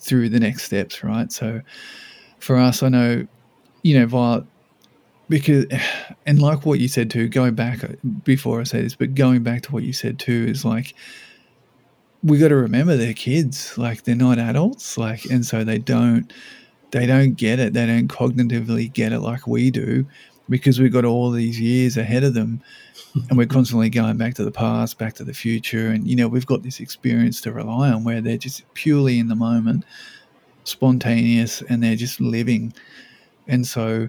through 0.00 0.28
the 0.28 0.38
next 0.38 0.64
steps 0.64 1.02
right? 1.02 1.32
So 1.32 1.60
for 2.38 2.56
us 2.56 2.82
i 2.82 2.88
know 2.88 3.26
you 3.82 3.98
know 3.98 4.06
violet 4.06 4.44
because 5.28 5.66
and 6.26 6.40
like 6.40 6.64
what 6.64 6.80
you 6.80 6.88
said 6.88 7.10
too 7.10 7.28
going 7.28 7.54
back 7.54 7.84
uh, 7.84 7.88
before 8.24 8.60
i 8.60 8.64
say 8.64 8.80
this 8.82 8.94
but 8.94 9.14
going 9.14 9.42
back 9.42 9.62
to 9.62 9.72
what 9.72 9.82
you 9.82 9.92
said 9.92 10.18
too 10.18 10.46
is 10.48 10.64
like 10.64 10.94
we 12.22 12.38
got 12.38 12.48
to 12.48 12.56
remember 12.56 12.96
they're 12.96 13.14
kids 13.14 13.76
like 13.78 14.02
they're 14.02 14.14
not 14.14 14.38
adults 14.38 14.98
like 14.98 15.24
and 15.26 15.44
so 15.44 15.64
they 15.64 15.78
don't 15.78 16.32
they 16.90 17.06
don't 17.06 17.34
get 17.34 17.58
it 17.58 17.72
they 17.72 17.86
don't 17.86 18.08
cognitively 18.08 18.92
get 18.92 19.12
it 19.12 19.20
like 19.20 19.46
we 19.46 19.70
do 19.70 20.04
because 20.48 20.80
we've 20.80 20.92
got 20.92 21.04
all 21.04 21.30
these 21.30 21.60
years 21.60 21.96
ahead 21.96 22.24
of 22.24 22.34
them 22.34 22.60
and 23.28 23.38
we're 23.38 23.46
constantly 23.46 23.88
going 23.88 24.16
back 24.16 24.34
to 24.34 24.44
the 24.44 24.50
past 24.50 24.98
back 24.98 25.14
to 25.14 25.24
the 25.24 25.34
future 25.34 25.88
and 25.88 26.08
you 26.08 26.16
know 26.16 26.26
we've 26.26 26.46
got 26.46 26.62
this 26.62 26.80
experience 26.80 27.40
to 27.40 27.52
rely 27.52 27.90
on 27.90 28.02
where 28.04 28.20
they're 28.20 28.36
just 28.36 28.62
purely 28.74 29.18
in 29.18 29.28
the 29.28 29.36
moment 29.36 29.84
spontaneous 30.68 31.62
and 31.62 31.82
they're 31.82 31.96
just 31.96 32.20
living. 32.20 32.72
And 33.46 33.66
so 33.66 34.08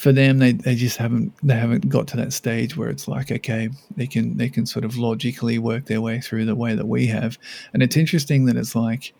for 0.00 0.12
them 0.12 0.38
they, 0.38 0.52
they 0.52 0.74
just 0.74 0.96
haven't 0.96 1.30
they 1.42 1.54
haven't 1.54 1.86
got 1.90 2.08
to 2.08 2.16
that 2.16 2.32
stage 2.32 2.74
where 2.74 2.88
it's 2.88 3.06
like 3.06 3.30
okay 3.30 3.68
they 3.96 4.06
can 4.06 4.34
they 4.38 4.48
can 4.48 4.64
sort 4.64 4.82
of 4.82 4.96
logically 4.96 5.58
work 5.58 5.84
their 5.84 6.00
way 6.00 6.18
through 6.18 6.46
the 6.46 6.54
way 6.54 6.74
that 6.74 6.88
we 6.88 7.06
have. 7.06 7.36
And 7.74 7.82
it's 7.82 7.98
interesting 7.98 8.46
that 8.46 8.56
it's 8.56 8.74
like 8.74 9.12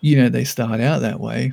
you 0.00 0.16
know 0.16 0.30
they 0.30 0.44
start 0.44 0.80
out 0.80 1.02
that 1.02 1.20
way 1.20 1.52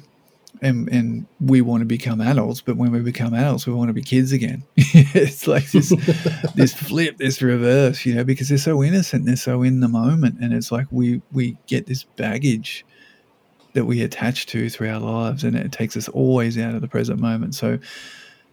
and 0.62 0.88
and 0.88 1.26
we 1.42 1.60
want 1.60 1.82
to 1.82 1.86
become 1.86 2.22
adults 2.22 2.62
but 2.62 2.78
when 2.78 2.90
we 2.90 3.00
become 3.02 3.34
adults 3.34 3.68
we 3.68 3.74
want 3.74 3.90
to 3.90 3.94
be 3.94 4.02
kids 4.02 4.32
again. 4.32 4.64
It's 4.78 5.46
like 5.46 5.70
this 5.72 5.90
this 6.56 6.74
flip 6.74 7.18
this 7.18 7.42
reverse 7.42 8.06
you 8.06 8.16
know 8.16 8.24
because 8.24 8.48
they're 8.48 8.58
so 8.58 8.82
innocent 8.82 9.26
they're 9.26 9.36
so 9.36 9.62
in 9.62 9.82
the 9.82 9.90
moment. 9.90 10.38
And 10.40 10.54
it's 10.54 10.72
like 10.72 10.88
we 10.90 11.22
we 11.34 11.58
get 11.68 11.86
this 11.86 12.06
baggage 12.16 12.86
that 13.76 13.86
we 13.86 14.02
attach 14.02 14.46
to 14.48 14.70
through 14.70 14.90
our 14.90 15.00
lives 15.00 15.44
and 15.44 15.56
it 15.56 15.72
takes 15.72 15.96
us 15.96 16.08
always 16.10 16.58
out 16.58 16.74
of 16.74 16.82
the 16.82 16.88
present 16.88 17.20
moment. 17.20 17.54
So 17.56 17.78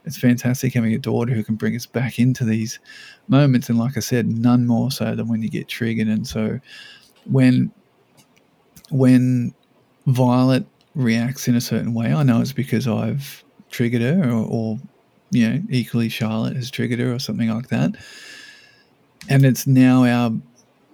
it's 0.04 0.18
fantastic 0.18 0.74
having 0.74 0.92
a 0.92 0.98
daughter 0.98 1.32
who 1.32 1.44
can 1.44 1.54
bring 1.54 1.76
us 1.76 1.86
back 1.86 2.18
into 2.18 2.44
these 2.44 2.80
moments 3.28 3.68
and 3.68 3.78
like 3.78 3.96
i 3.96 4.00
said 4.00 4.26
none 4.26 4.66
more 4.66 4.90
so 4.90 5.14
than 5.14 5.28
when 5.28 5.40
you 5.40 5.48
get 5.48 5.68
triggered. 5.68 6.08
And 6.08 6.26
so 6.26 6.58
when 7.24 7.70
when 8.90 9.54
violet 10.06 10.66
reacts 10.96 11.46
in 11.46 11.54
a 11.54 11.60
certain 11.60 11.94
way 11.94 12.12
i 12.12 12.22
know 12.22 12.42
it's 12.42 12.52
because 12.52 12.86
i've 12.86 13.42
triggered 13.70 14.02
her 14.02 14.28
or, 14.28 14.44
or 14.44 14.78
you 15.30 15.48
know 15.48 15.62
equally 15.70 16.08
charlotte 16.08 16.54
has 16.54 16.70
triggered 16.70 16.98
her 16.98 17.14
or 17.14 17.18
something 17.18 17.48
like 17.48 17.68
that. 17.68 17.94
And 19.28 19.44
it's 19.44 19.66
now 19.66 20.04
our 20.04 20.32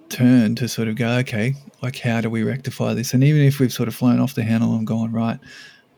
turn 0.09 0.55
to 0.57 0.69
sort 0.69 0.89
of 0.89 0.97
go, 0.97 1.09
okay, 1.19 1.55
like 1.83 1.99
how 1.99 2.21
do 2.21 2.31
we 2.31 2.43
rectify 2.43 2.95
this? 2.95 3.15
And 3.15 3.23
even 3.25 3.43
if 3.43 3.59
we've 3.61 3.73
sort 3.73 3.89
of 3.89 3.95
flown 3.95 4.21
off 4.21 4.35
the 4.35 4.43
handle 4.43 4.75
and 4.75 4.87
gone, 4.87 5.13
right, 5.13 5.39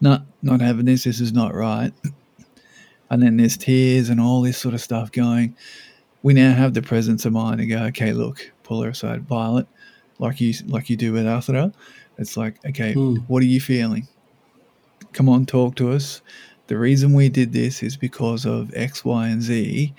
not 0.01 0.25
not 0.43 0.61
having 0.61 0.85
this, 0.87 1.05
this 1.05 1.21
is 1.21 1.33
not 1.33 1.55
right. 1.55 1.93
And 3.11 3.23
then 3.23 3.37
there's 3.37 3.57
tears 3.57 4.09
and 4.09 4.21
all 4.21 4.41
this 4.43 4.57
sort 4.59 4.75
of 4.75 4.81
stuff 4.81 5.11
going. 5.13 5.57
We 6.23 6.33
now 6.35 6.53
have 6.55 6.75
the 6.75 6.83
presence 6.83 7.25
of 7.25 7.33
mind 7.33 7.59
to 7.59 7.67
go, 7.67 7.79
okay, 7.87 8.13
look, 8.13 8.53
pull 8.63 8.83
her 8.83 8.91
aside, 8.91 9.23
Violet, 9.27 9.67
like 10.19 10.41
you 10.41 10.55
like 10.67 10.91
you 10.91 10.97
do 10.97 11.13
with 11.13 11.25
Athara. 11.25 11.73
It's 12.19 12.37
like, 12.37 12.57
okay, 12.67 12.93
Hmm. 12.93 13.17
what 13.29 13.43
are 13.43 13.47
you 13.47 13.61
feeling? 13.61 14.07
Come 15.13 15.29
on, 15.29 15.47
talk 15.47 15.75
to 15.77 15.91
us. 15.93 16.21
The 16.69 16.79
reason 16.79 17.15
we 17.15 17.29
did 17.29 17.53
this 17.53 17.83
is 17.83 17.97
because 17.97 18.45
of 18.47 18.71
X, 18.77 19.05
Y, 19.05 19.29
and 19.29 19.43
Z. 19.43 19.93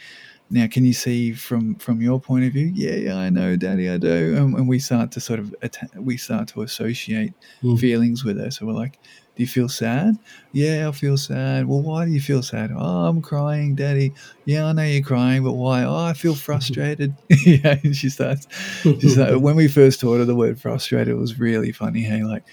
Now, 0.53 0.67
can 0.67 0.83
you 0.85 0.91
see 0.93 1.31
from 1.31 1.75
from 1.75 2.01
your 2.01 2.19
point 2.19 2.43
of 2.45 2.51
view? 2.53 2.71
Yeah, 2.75 2.95
yeah, 2.95 3.15
I 3.17 3.29
know, 3.29 3.55
Daddy, 3.55 3.89
I 3.89 3.97
do. 3.97 4.35
And, 4.35 4.53
and 4.55 4.67
we 4.67 4.79
start 4.79 5.11
to 5.13 5.19
sort 5.21 5.39
of 5.39 5.55
atta- 5.63 5.87
we 5.99 6.17
start 6.17 6.49
to 6.49 6.61
associate 6.61 7.33
Hmm. 7.61 7.75
feelings 7.77 8.25
with 8.25 8.37
her. 8.37 8.51
So 8.51 8.65
we're 8.65 8.73
like, 8.73 8.99
"Do 9.35 9.43
you 9.43 9.47
feel 9.47 9.69
sad? 9.69 10.15
Yeah, 10.51 10.89
I 10.89 10.91
feel 10.91 11.15
sad. 11.17 11.67
Well, 11.67 11.81
why 11.81 12.03
do 12.05 12.11
you 12.11 12.19
feel 12.19 12.43
sad? 12.43 12.71
Oh, 12.75 13.05
I'm 13.07 13.21
crying, 13.21 13.75
Daddy. 13.75 14.11
Yeah, 14.45 14.65
I 14.65 14.73
know 14.73 14.83
you're 14.83 15.01
crying, 15.03 15.41
but 15.43 15.53
why? 15.53 15.83
Oh, 15.83 15.95
I 16.03 16.11
feel 16.13 16.35
frustrated. 16.35 17.15
yeah, 17.45 17.77
and 17.83 17.95
she 17.95 18.09
starts. 18.09 18.45
She's 18.83 19.17
like, 19.23 19.39
when 19.39 19.55
we 19.55 19.69
first 19.69 20.01
taught 20.01 20.17
her 20.17 20.25
the 20.25 20.35
word 20.35 20.59
frustrated, 20.59 21.07
it 21.13 21.17
was 21.17 21.39
really 21.39 21.71
funny. 21.71 22.01
Hey, 22.01 22.23
like 22.23 22.43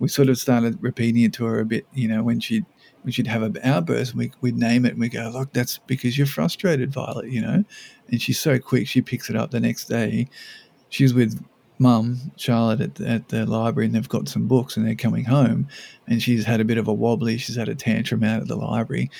we 0.00 0.08
sort 0.08 0.28
of 0.28 0.38
started 0.38 0.78
repeating 0.80 1.22
it 1.22 1.32
to 1.34 1.44
her 1.44 1.60
a 1.60 1.64
bit. 1.64 1.86
You 1.94 2.08
know, 2.08 2.22
when 2.24 2.40
she'd 2.40 2.66
when 3.08 3.12
she'd 3.12 3.26
have 3.26 3.42
an 3.42 3.56
outburst, 3.64 4.14
we, 4.14 4.30
we'd 4.42 4.58
name 4.58 4.84
it 4.84 4.90
and 4.90 5.00
we 5.00 5.08
go, 5.08 5.30
look, 5.32 5.50
that's 5.54 5.78
because 5.86 6.18
you're 6.18 6.26
frustrated, 6.26 6.92
Violet, 6.92 7.30
you 7.30 7.40
know? 7.40 7.64
And 8.10 8.20
she's 8.20 8.38
so 8.38 8.58
quick, 8.58 8.86
she 8.86 9.00
picks 9.00 9.30
it 9.30 9.36
up 9.36 9.50
the 9.50 9.60
next 9.60 9.86
day. 9.86 10.28
She's 10.90 11.14
with 11.14 11.42
mum, 11.78 12.32
Charlotte, 12.36 12.82
at 12.82 13.00
at 13.00 13.28
the 13.30 13.46
library, 13.46 13.86
and 13.86 13.94
they've 13.94 14.06
got 14.06 14.28
some 14.28 14.46
books 14.46 14.76
and 14.76 14.86
they're 14.86 14.94
coming 14.94 15.24
home. 15.24 15.68
And 16.06 16.22
she's 16.22 16.44
had 16.44 16.60
a 16.60 16.66
bit 16.66 16.76
of 16.76 16.86
a 16.86 16.92
wobbly, 16.92 17.38
she's 17.38 17.56
had 17.56 17.70
a 17.70 17.74
tantrum 17.74 18.22
out 18.22 18.42
at 18.42 18.48
the 18.48 18.56
library. 18.56 19.10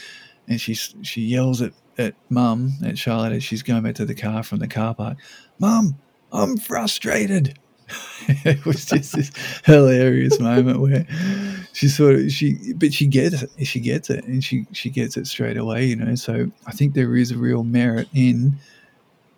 And 0.47 0.61
she's, 0.61 0.95
she 1.01 1.23
yells 1.23 1.63
at, 1.63 1.73
at 1.97 2.15
mum, 2.29 2.75
at 2.85 2.99
Charlotte, 2.99 3.33
as 3.33 3.43
she's 3.43 3.63
going 3.63 3.85
back 3.85 3.95
to 3.95 4.05
the 4.05 4.15
car 4.15 4.43
from 4.43 4.59
the 4.59 4.69
car 4.69 4.95
park, 4.95 5.17
Mum, 5.59 5.97
I'm 6.31 6.59
frustrated. 6.59 7.59
it 8.29 8.65
was 8.65 8.85
just 8.85 9.15
this 9.17 9.31
hilarious 9.65 10.39
moment 10.41 10.81
where 10.81 11.07
she 11.73 11.89
sort 11.89 12.17
of 12.17 12.31
she 12.31 12.73
but 12.75 12.93
she 12.93 13.07
gets 13.07 13.43
it 13.43 13.51
she 13.67 13.81
gets 13.81 14.11
it 14.11 14.25
and 14.25 14.45
she 14.45 14.67
she 14.73 14.91
gets 14.91 15.17
it 15.17 15.27
straight 15.27 15.57
away 15.57 15.85
you 15.85 15.97
know? 15.97 16.15
So 16.15 16.51
i 16.67 16.73
think 16.73 16.95
there 16.95 17.17
is 17.17 17.31
a 17.31 17.39
real 17.39 17.65
merit 17.65 18.09
in 18.15 18.59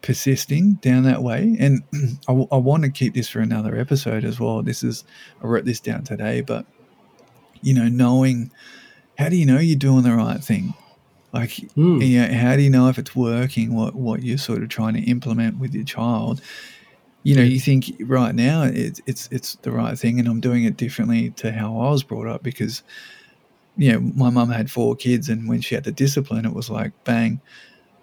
persisting 0.02 0.75
down 0.75 1.02
that 1.02 1.23
way. 1.23 1.57
And 1.61 1.83
I, 2.28 2.33
I 2.50 2.57
want 2.57 2.85
to 2.85 2.90
keep 2.90 3.14
this 3.14 3.28
for 3.28 3.40
another 3.40 3.76
episode 3.76 4.25
as 4.25 4.40
well. 4.40 4.62
This 4.62 4.83
is 4.83 5.04
i 5.42 5.47
wrote 5.47 5.64
this 5.64 5.80
down 5.80 6.04
today 6.04 6.40
but 6.40 6.66
you 7.62 7.75
know 7.75 7.88
knowing 7.88 8.50
how 9.19 9.28
do 9.28 9.37
you 9.37 9.45
know 9.45 9.59
you're 9.59 9.76
doing 9.76 10.02
the 10.02 10.12
right 10.14 10.42
thing? 10.42 10.73
Like 11.33 11.52
Hmm. 11.75 12.00
you 12.00 12.21
know, 12.21 12.33
how 12.35 12.57
do 12.57 12.62
you 12.62 12.71
know 12.71 12.88
if 12.88 12.99
it's 12.99 13.14
working 13.14 13.75
what 13.75 13.95
what 13.95 14.23
you're 14.23 14.38
sort 14.38 14.62
of 14.62 14.69
trying 14.71 14.95
to 14.95 15.00
implement 15.00 15.59
with 15.59 15.75
your 15.75 15.85
child 15.85 16.40
you 17.23 17.35
know 17.35 17.43
you 17.43 17.61
think 17.61 17.93
right 18.00 18.35
now 18.35 18.62
it's 18.62 19.00
it's 19.07 19.29
it's 19.31 19.57
the 19.57 19.71
right 19.71 19.99
thing 19.99 20.19
and 20.19 20.29
i'm 20.29 20.41
doing 20.41 20.65
it 20.65 20.77
differently 20.77 21.31
to 21.31 21.53
how 21.53 21.79
i 21.81 21.91
was 21.91 22.03
brought 22.03 22.27
up 22.27 22.43
because 22.43 22.83
you 23.77 23.93
know 23.93 24.00
my 24.00 24.31
mum 24.31 24.50
had 24.50 24.71
four 24.71 24.97
kids 24.97 25.29
and 25.29 25.49
when 25.49 25.61
she 25.61 25.75
had 25.75 25.85
the 25.85 25.93
discipline 25.93 26.47
it 26.47 26.55
was 26.55 26.71
like 26.71 26.93
bang 27.05 27.41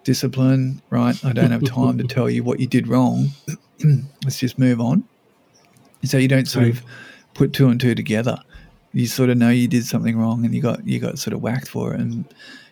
discipline 0.08 0.82
right? 0.90 1.24
I 1.26 1.34
don't 1.34 1.52
have 1.52 1.66
time 1.66 1.98
to 1.98 2.04
tell 2.16 2.30
you 2.30 2.42
what 2.42 2.62
you 2.62 2.66
did 2.66 2.88
wrong. 2.88 3.28
Let's 4.24 4.40
just 4.40 4.58
move 4.58 4.80
on. 4.80 5.04
So 6.06 6.18
you 6.18 6.30
don't 6.30 6.48
sort 6.48 6.70
of 6.70 6.82
put 7.34 7.52
two 7.52 7.68
and 7.68 7.78
two 7.78 7.94
together. 7.94 8.40
You 8.94 9.06
sort 9.06 9.30
of 9.30 9.38
know 9.38 9.50
you 9.50 9.68
did 9.68 9.86
something 9.86 10.18
wrong 10.18 10.46
and 10.46 10.56
you 10.56 10.62
got 10.62 10.88
you 10.88 11.00
got 11.00 11.20
sort 11.20 11.34
of 11.34 11.42
whacked 11.42 11.68
for 11.68 11.94
it 11.94 12.00
and 12.00 12.24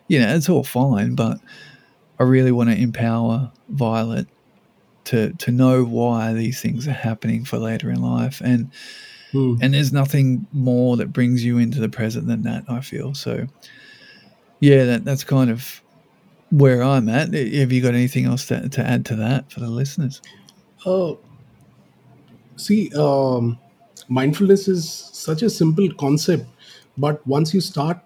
you 0.07 0.17
know 0.17 0.33
it's 0.33 0.47
all 0.49 0.63
fine 0.63 1.15
but 1.15 1.39
i 2.19 2.23
really 2.23 2.51
want 2.51 2.69
to 2.69 2.75
empower 2.75 3.51
violet 3.69 4.27
to 5.05 5.33
to 5.33 5.51
know 5.51 5.83
why 5.83 6.33
these 6.33 6.61
things 6.61 6.87
are 6.87 6.91
happening 6.91 7.45
for 7.45 7.57
later 7.57 7.89
in 7.89 8.01
life. 8.01 8.41
And 8.43 8.71
Hmm. 9.31 9.55
and 9.61 9.73
there's 9.73 9.91
nothing 9.91 10.47
more 10.53 10.95
that 10.97 11.11
brings 11.11 11.43
you 11.43 11.57
into 11.57 11.79
the 11.79 11.89
present 11.89 12.27
than 12.27 12.43
that 12.43 12.63
i 12.69 12.79
feel. 12.79 13.13
So 13.13 13.47
yeah 14.61 14.85
that 14.85 15.03
that's 15.03 15.23
kind 15.23 15.49
of 15.49 15.81
where 16.51 16.83
i'm 16.83 17.09
at. 17.09 17.33
Have 17.33 17.71
you 17.71 17.81
got 17.81 17.93
anything 17.95 18.25
else 18.25 18.47
to, 18.47 18.69
to 18.69 18.81
add 18.81 19.05
to 19.07 19.15
that 19.17 19.51
for 19.51 19.59
the 19.59 19.67
listeners? 19.67 20.21
Uh, 20.85 21.15
see, 22.55 22.91
um, 22.95 23.57
mindfulness 24.07 24.67
is 24.67 24.89
such 24.89 25.41
a 25.41 25.49
simple 25.49 25.91
concept, 25.95 26.45
but 26.97 27.25
once 27.27 27.53
you 27.53 27.61
start 27.61 27.99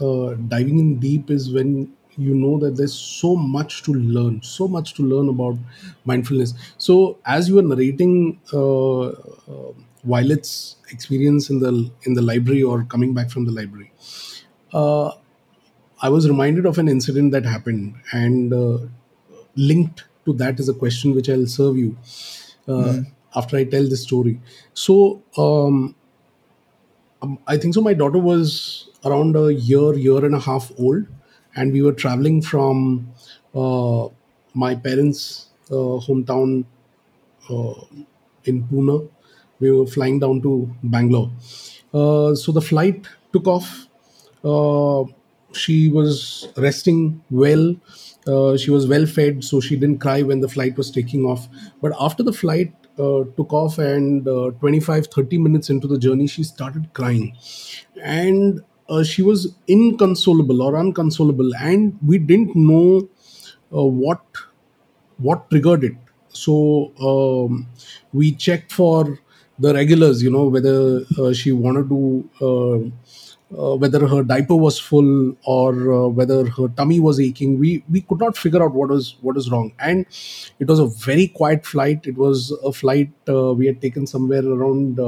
uh, 0.00 0.34
diving 0.46 0.78
in 0.78 0.98
deep, 1.00 1.30
is 1.30 1.52
when 1.52 1.92
you 2.18 2.34
know 2.34 2.58
that 2.58 2.76
there's 2.76 2.94
so 2.94 3.36
much 3.36 3.82
to 3.84 3.94
learn, 3.94 4.42
so 4.42 4.68
much 4.68 4.94
to 4.94 5.02
learn 5.02 5.28
about 5.28 5.56
mindfulness. 6.04 6.54
So, 6.78 7.18
as 7.24 7.48
you 7.48 7.56
were 7.56 7.62
narrating 7.62 8.40
uh, 8.52 9.08
uh, 9.08 9.72
Violet's 10.04 10.76
experience 10.90 11.50
in 11.50 11.60
the 11.60 11.90
in 12.04 12.14
the 12.14 12.22
library 12.22 12.62
or 12.62 12.84
coming 12.84 13.14
back 13.14 13.30
from 13.30 13.44
the 13.44 13.52
library, 13.52 13.92
uh, 14.72 15.12
I 16.02 16.08
was 16.08 16.28
reminded 16.28 16.66
of 16.66 16.78
an 16.78 16.88
incident 16.88 17.32
that 17.32 17.44
happened, 17.44 17.94
and 18.12 18.52
uh, 18.52 18.78
linked 19.56 20.04
to 20.26 20.32
that 20.34 20.60
is 20.60 20.68
a 20.68 20.74
question 20.74 21.14
which 21.14 21.28
I'll 21.28 21.46
serve 21.46 21.76
you 21.76 21.96
uh, 22.68 22.98
after 23.36 23.56
I 23.56 23.64
tell 23.64 23.88
this 23.88 24.02
story. 24.02 24.40
So, 24.74 25.22
um, 25.36 25.94
um, 27.22 27.38
I 27.46 27.56
think 27.56 27.74
so. 27.74 27.80
My 27.80 27.94
daughter 27.94 28.18
was 28.18 28.88
around 29.04 29.36
a 29.36 29.52
year, 29.52 29.94
year 29.94 30.24
and 30.24 30.34
a 30.34 30.38
half 30.40 30.70
old, 30.78 31.06
and 31.56 31.72
we 31.72 31.82
were 31.82 31.92
traveling 31.92 32.40
from 32.42 33.12
uh, 33.54 34.08
my 34.54 34.74
parents' 34.74 35.48
uh, 35.70 35.98
hometown 36.06 36.64
uh, 37.50 37.74
in 38.44 38.64
Pune. 38.64 39.08
We 39.60 39.70
were 39.72 39.86
flying 39.86 40.20
down 40.20 40.42
to 40.42 40.70
Bangalore. 40.82 41.30
Uh, 41.92 42.34
so 42.34 42.52
the 42.52 42.60
flight 42.60 43.06
took 43.32 43.46
off. 43.46 43.86
Uh, 44.44 45.04
she 45.52 45.88
was 45.88 46.48
resting 46.56 47.22
well. 47.30 47.74
She 48.58 48.70
was 48.70 48.86
well 48.86 49.06
fed, 49.06 49.42
so 49.42 49.60
she 49.60 49.74
didn't 49.76 49.98
cry 50.00 50.20
when 50.22 50.40
the 50.40 50.48
flight 50.48 50.76
was 50.76 50.90
taking 50.90 51.24
off. 51.24 51.48
But 51.80 51.92
after 51.98 52.22
the 52.22 52.32
flight 52.32 52.74
uh, 52.98 53.24
took 53.36 53.52
off 53.52 53.78
and 53.78 54.28
uh, 54.28 54.50
25, 54.60 55.06
30 55.06 55.38
minutes 55.38 55.70
into 55.70 55.86
the 55.86 55.98
journey, 55.98 56.26
she 56.26 56.42
started 56.42 56.92
crying. 56.92 57.36
And 58.02 58.62
uh, 58.88 59.02
she 59.02 59.22
was 59.22 59.54
inconsolable 59.66 60.62
or 60.62 60.76
unconsolable. 60.76 61.54
And 61.56 61.98
we 62.06 62.18
didn't 62.18 62.54
know 62.56 63.08
uh, 63.74 63.84
what 63.84 64.22
what 65.18 65.50
triggered 65.50 65.84
it. 65.84 65.96
So 66.28 66.92
um, 67.00 67.66
we 68.12 68.32
checked 68.32 68.72
for 68.72 69.18
the 69.58 69.74
regulars 69.74 70.22
you 70.22 70.30
know 70.30 70.44
whether 70.44 71.00
uh, 71.18 71.32
she 71.32 71.50
wanted 71.50 71.88
to 71.88 72.30
uh, 72.40 72.76
uh, 73.50 73.76
whether 73.76 74.06
her 74.06 74.22
diaper 74.22 74.54
was 74.54 74.78
full 74.78 75.34
or 75.44 75.92
uh, 75.92 76.08
whether 76.08 76.48
her 76.50 76.68
tummy 76.76 77.00
was 77.00 77.18
aching. 77.18 77.58
We 77.58 77.82
we 77.90 78.02
could 78.02 78.20
not 78.20 78.36
figure 78.36 78.62
out 78.62 78.74
what 78.74 78.90
was 78.90 79.16
what 79.22 79.36
was 79.36 79.50
wrong. 79.50 79.72
And 79.80 80.06
it 80.60 80.68
was 80.68 80.78
a 80.78 80.86
very 80.86 81.28
quiet 81.28 81.64
flight. 81.66 82.06
It 82.06 82.16
was 82.16 82.52
a 82.64 82.72
flight 82.72 83.10
we 83.26 83.66
had 83.66 83.80
taken 83.80 84.06
somewhere 84.06 84.44
around 84.46 85.00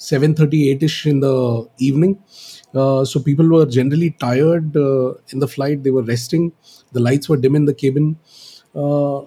uh, 0.00 0.18
7.38 0.18 0.82
ish 0.82 1.06
in 1.06 1.20
the 1.20 1.68
evening. 1.78 2.18
Uh, 2.74 3.04
so 3.04 3.20
people 3.20 3.48
were 3.48 3.66
generally 3.66 4.10
tired 4.12 4.76
uh, 4.76 5.14
in 5.30 5.38
the 5.40 5.48
flight. 5.48 5.82
They 5.82 5.90
were 5.90 6.02
resting. 6.02 6.52
The 6.92 7.00
lights 7.00 7.28
were 7.28 7.36
dim 7.36 7.56
in 7.56 7.64
the 7.64 7.74
cabin. 7.74 8.18
Uh, 8.74 9.22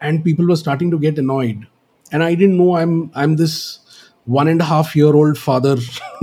and 0.00 0.24
people 0.24 0.46
were 0.46 0.56
starting 0.56 0.90
to 0.90 0.98
get 0.98 1.18
annoyed. 1.18 1.66
And 2.10 2.22
i 2.24 2.34
didn't 2.34 2.56
know 2.56 2.76
i'm 2.76 3.10
i'm 3.14 3.36
this 3.36 3.80
one 4.24 4.48
and 4.48 4.60
a 4.60 4.64
half 4.64 4.96
year 4.96 5.14
old 5.14 5.36
father. 5.38 5.76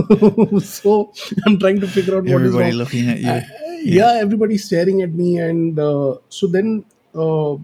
So 0.62 1.13
i'm 1.45 1.59
trying 1.59 1.79
to 1.81 1.88
figure 1.88 2.17
out 2.17 2.24
what 2.24 2.29
is 2.29 2.55
Everybody 2.55 2.63
wrong. 2.63 2.71
looking 2.79 3.09
at 3.09 3.19
you. 3.19 3.29
Uh, 3.29 3.41
yeah. 3.83 4.13
everybody 4.13 4.57
staring 4.57 5.01
at 5.03 5.12
me. 5.13 5.38
And 5.38 5.79
uh, 5.79 6.17
so 6.29 6.47
then 6.47 6.85
uh, 7.13 7.55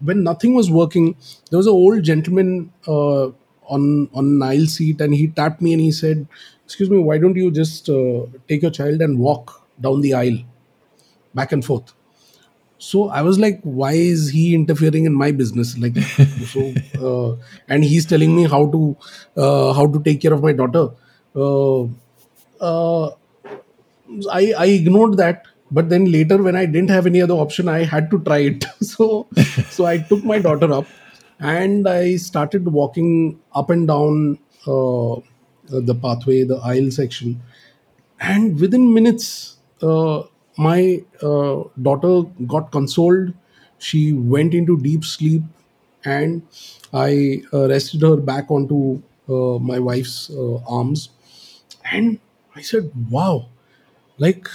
when 0.00 0.22
nothing 0.22 0.54
was 0.54 0.70
working 0.70 1.16
there 1.50 1.56
was 1.58 1.66
an 1.66 1.72
old 1.72 2.02
gentleman 2.04 2.72
uh, 2.86 3.28
on 3.68 4.08
on 4.12 4.26
an 4.36 4.42
aisle 4.42 4.66
seat 4.66 5.00
and 5.00 5.14
he 5.14 5.28
tapped 5.28 5.60
me 5.60 5.72
and 5.72 5.80
he 5.80 5.92
said 5.92 6.26
excuse 6.64 6.90
me 6.90 6.98
why 6.98 7.18
don't 7.18 7.36
you 7.36 7.50
just 7.50 7.88
uh, 7.88 8.26
take 8.48 8.62
your 8.62 8.70
child 8.70 9.00
and 9.00 9.18
walk 9.18 9.62
down 9.80 10.00
the 10.00 10.14
aisle 10.14 10.38
back 11.34 11.52
and 11.52 11.64
forth? 11.64 11.92
So 12.78 13.08
i 13.10 13.22
was 13.22 13.38
like 13.38 13.60
why 13.62 13.92
is 13.92 14.30
he 14.30 14.54
interfering 14.54 15.04
in 15.04 15.14
my 15.14 15.30
business? 15.32 15.76
Like 15.78 15.96
so 16.52 16.74
uh, 17.00 17.36
and 17.68 17.84
he's 17.84 18.06
telling 18.06 18.34
me 18.36 18.44
how 18.44 18.66
to 18.72 18.96
uh, 19.36 19.72
how 19.72 19.86
to 19.86 20.02
take 20.02 20.20
care 20.22 20.32
of 20.32 20.42
my 20.42 20.52
daughter. 20.52 20.88
Uh, 21.34 21.84
uh, 22.60 23.10
I, 24.30 24.52
I 24.58 24.66
ignored 24.66 25.16
that 25.16 25.44
but 25.70 25.88
then 25.88 26.10
later 26.12 26.42
when 26.42 26.56
i 26.56 26.66
didn't 26.66 26.90
have 26.90 27.06
any 27.06 27.22
other 27.22 27.34
option 27.34 27.68
i 27.68 27.82
had 27.84 28.10
to 28.10 28.18
try 28.20 28.38
it. 28.38 28.64
So 28.82 29.26
so 29.70 29.86
i 29.86 29.98
took 29.98 30.24
my 30.24 30.38
daughter 30.38 30.72
up 30.72 30.86
and 31.42 31.88
i 31.88 32.16
started 32.16 32.66
walking 32.68 33.38
up 33.54 33.70
and 33.70 33.88
down 33.88 34.38
uh, 34.66 35.16
the 35.68 35.94
pathway 35.94 36.44
the 36.44 36.56
aisle 36.58 36.90
section. 36.90 37.40
And 38.20 38.60
within 38.60 38.92
minutes 38.94 39.56
uh, 39.82 40.22
my 40.58 41.02
uh, 41.22 41.64
daughter 41.82 42.22
got 42.46 42.70
consoled. 42.72 43.34
She 43.78 44.12
went 44.12 44.54
into 44.54 44.78
deep 44.78 45.04
sleep 45.04 45.42
and 46.04 46.42
i 46.92 47.42
uh, 47.52 47.68
rested 47.68 48.02
her 48.02 48.16
back 48.16 48.50
onto 48.50 49.02
uh, 49.28 49.58
my 49.58 49.78
wife's 49.78 50.30
uh, 50.30 50.56
arms. 50.66 51.10
And 51.90 52.18
i 52.56 52.62
said 52.62 52.90
wow. 53.10 53.48
Like 54.18 54.48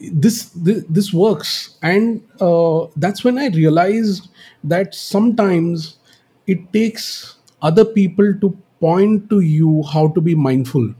this 0.00 0.50
this, 0.50 0.84
this 0.88 1.12
works 1.12 1.76
and 1.82 2.22
uh, 2.40 2.86
that's 2.96 3.22
when 3.24 3.38
i 3.38 3.48
realized 3.48 4.28
that 4.64 4.94
sometimes 4.94 5.98
it 6.46 6.72
takes 6.72 7.36
other 7.62 7.84
people 7.84 8.34
to 8.40 8.56
point 8.80 9.28
to 9.28 9.40
you 9.40 9.82
how 9.92 10.08
to 10.08 10.20
be 10.20 10.34
mindful 10.34 10.94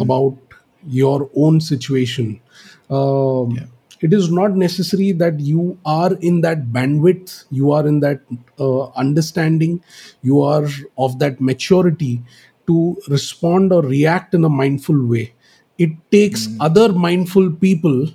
about 0.00 0.36
your 0.86 1.30
own 1.34 1.60
situation. 1.60 2.40
Um, 2.90 3.50
Yeah. 3.50 3.66
It 4.02 4.12
is 4.12 4.32
not 4.32 4.56
necessary 4.56 5.12
that 5.12 5.38
you 5.38 5.78
are 5.84 6.14
in 6.14 6.40
that 6.40 6.72
bandwidth, 6.72 7.44
you 7.50 7.70
are 7.70 7.86
in 7.86 8.00
that 8.00 8.20
uh, 8.58 8.86
understanding, 9.02 9.80
you 10.22 10.40
are 10.42 10.66
of 10.98 11.20
that 11.20 11.40
maturity 11.40 12.20
to 12.66 12.96
respond 13.06 13.72
or 13.72 13.82
react 13.82 14.34
in 14.34 14.44
a 14.44 14.48
mindful 14.48 15.06
way. 15.06 15.34
It 15.84 15.90
takes 16.10 16.48
other 16.60 16.92
mindful 16.92 17.50
people 17.66 18.08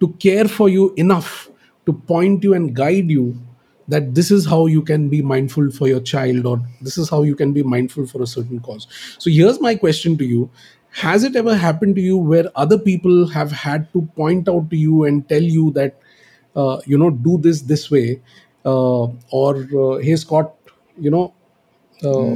to 0.00 0.08
care 0.24 0.48
for 0.48 0.68
you 0.68 0.92
enough 0.96 1.48
to 1.86 1.92
point 1.92 2.44
you 2.44 2.54
and 2.54 2.74
guide 2.74 3.10
you 3.10 3.38
that 3.88 4.14
this 4.14 4.30
is 4.30 4.46
how 4.46 4.66
you 4.66 4.82
can 4.82 5.08
be 5.08 5.20
mindful 5.20 5.70
for 5.70 5.88
your 5.88 6.00
child 6.00 6.46
or 6.46 6.60
this 6.80 6.96
is 6.96 7.10
how 7.10 7.22
you 7.22 7.34
can 7.34 7.52
be 7.52 7.62
mindful 7.62 8.06
for 8.06 8.22
a 8.22 8.26
certain 8.26 8.60
cause. 8.60 8.86
So 9.18 9.30
here's 9.30 9.60
my 9.60 9.74
question 9.74 10.16
to 10.18 10.24
you. 10.24 10.48
Has 10.90 11.24
it 11.24 11.36
ever 11.36 11.56
happened 11.56 11.96
to 11.96 12.00
you 12.00 12.16
where 12.16 12.46
other 12.54 12.78
people 12.78 13.28
have 13.28 13.50
had 13.52 13.92
to 13.92 14.02
point 14.16 14.48
out 14.48 14.70
to 14.70 14.76
you 14.76 15.04
and 15.04 15.28
tell 15.28 15.42
you 15.42 15.70
that 15.72 15.98
uh, 16.56 16.80
you 16.86 16.98
know 16.98 17.10
do 17.10 17.38
this 17.38 17.62
this 17.62 17.90
way 17.90 18.20
uh, 18.64 19.04
or 19.30 19.50
uh, 19.82 19.98
hey 19.98 20.16
scott 20.16 20.56
you 20.98 21.10
know 21.10 21.32
uh, 22.04 22.34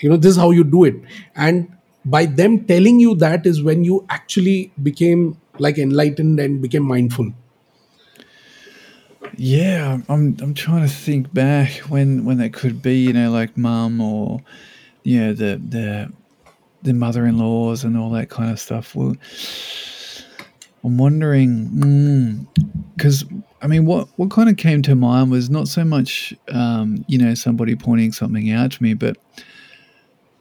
you 0.00 0.10
know 0.10 0.16
this 0.16 0.32
is 0.32 0.36
how 0.36 0.50
you 0.50 0.64
do 0.64 0.84
it? 0.84 0.96
And 1.34 1.75
by 2.06 2.24
them 2.26 2.64
telling 2.66 3.00
you 3.00 3.14
that 3.16 3.46
is 3.46 3.62
when 3.62 3.84
you 3.84 4.04
actually 4.08 4.72
became 4.82 5.36
like 5.58 5.78
enlightened 5.78 6.40
and 6.40 6.62
became 6.62 6.82
mindful 6.82 7.32
Yeah, 9.36 9.98
I'm, 10.08 10.36
I'm 10.40 10.54
trying 10.54 10.82
to 10.82 10.92
think 10.92 11.32
back 11.34 11.72
when 11.90 12.24
when 12.24 12.38
that 12.38 12.52
could 12.52 12.80
be, 12.80 12.96
you 12.98 13.12
know, 13.12 13.30
like 13.30 13.56
mum 13.56 14.00
or 14.00 14.40
you 15.02 15.20
know 15.20 15.32
the 15.34 15.60
the 15.68 16.12
the 16.82 16.94
mother-in-laws 16.94 17.84
and 17.84 17.98
all 17.98 18.10
that 18.10 18.30
kind 18.30 18.50
of 18.50 18.60
stuff. 18.60 18.94
Well, 18.94 19.16
I'm 20.84 20.96
wondering 20.96 22.46
because 22.96 23.24
I 23.60 23.66
mean, 23.66 23.84
what 23.84 24.08
what 24.16 24.30
kind 24.30 24.48
of 24.48 24.56
came 24.56 24.82
to 24.82 24.94
mind 24.94 25.30
was 25.30 25.50
not 25.50 25.68
so 25.68 25.84
much 25.84 26.32
um, 26.48 27.04
you 27.08 27.18
know 27.18 27.34
somebody 27.34 27.74
pointing 27.74 28.12
something 28.12 28.50
out 28.50 28.72
to 28.72 28.82
me, 28.82 28.94
but 28.94 29.16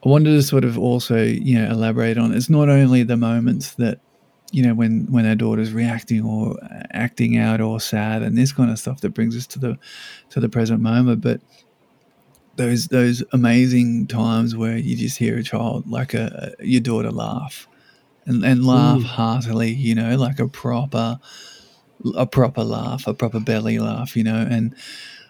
I 0.06 0.10
wanted 0.10 0.32
to 0.32 0.44
sort 0.44 0.64
of 0.66 0.78
also 0.78 1.22
you 1.24 1.60
know 1.60 1.72
elaborate 1.72 2.18
on. 2.18 2.34
It's 2.34 2.50
not 2.50 2.70
only 2.70 3.04
the 3.04 3.18
moments 3.18 3.76
that 3.76 4.00
you 4.52 4.64
know 4.64 4.74
when 4.76 5.08
when 5.12 5.26
our 5.26 5.36
daughter's 5.36 5.74
reacting 5.74 6.24
or 6.24 6.58
acting 6.92 7.38
out 7.38 7.62
or 7.62 7.80
sad 7.80 8.22
and 8.22 8.38
this 8.38 8.52
kind 8.54 8.72
of 8.72 8.80
stuff 8.80 9.02
that 9.02 9.14
brings 9.14 9.36
us 9.36 9.48
to 9.48 9.60
the 9.60 9.78
to 10.30 10.40
the 10.40 10.50
present 10.50 10.82
moment, 10.82 11.22
but 11.22 11.42
those 12.56 12.88
those 12.88 13.24
amazing 13.34 14.08
times 14.08 14.56
where 14.56 14.78
you 14.78 14.96
just 14.96 15.18
hear 15.18 15.38
a 15.38 15.44
child 15.44 15.88
like 15.88 16.14
a, 16.14 16.54
a 16.60 16.66
your 16.66 16.82
daughter 16.82 17.12
laugh 17.12 17.68
and, 18.26 18.44
and 18.46 18.66
laugh 18.66 19.02
Mm. 19.02 19.04
heartily, 19.04 19.72
you 19.72 19.96
know, 19.96 20.16
like 20.18 20.40
a 20.40 20.48
proper 20.48 21.20
a 22.16 22.28
proper 22.28 22.64
laugh, 22.64 23.08
a 23.08 23.14
proper 23.14 23.40
belly 23.40 23.80
laugh, 23.80 24.16
you 24.16 24.24
know, 24.24 24.46
and 24.50 24.76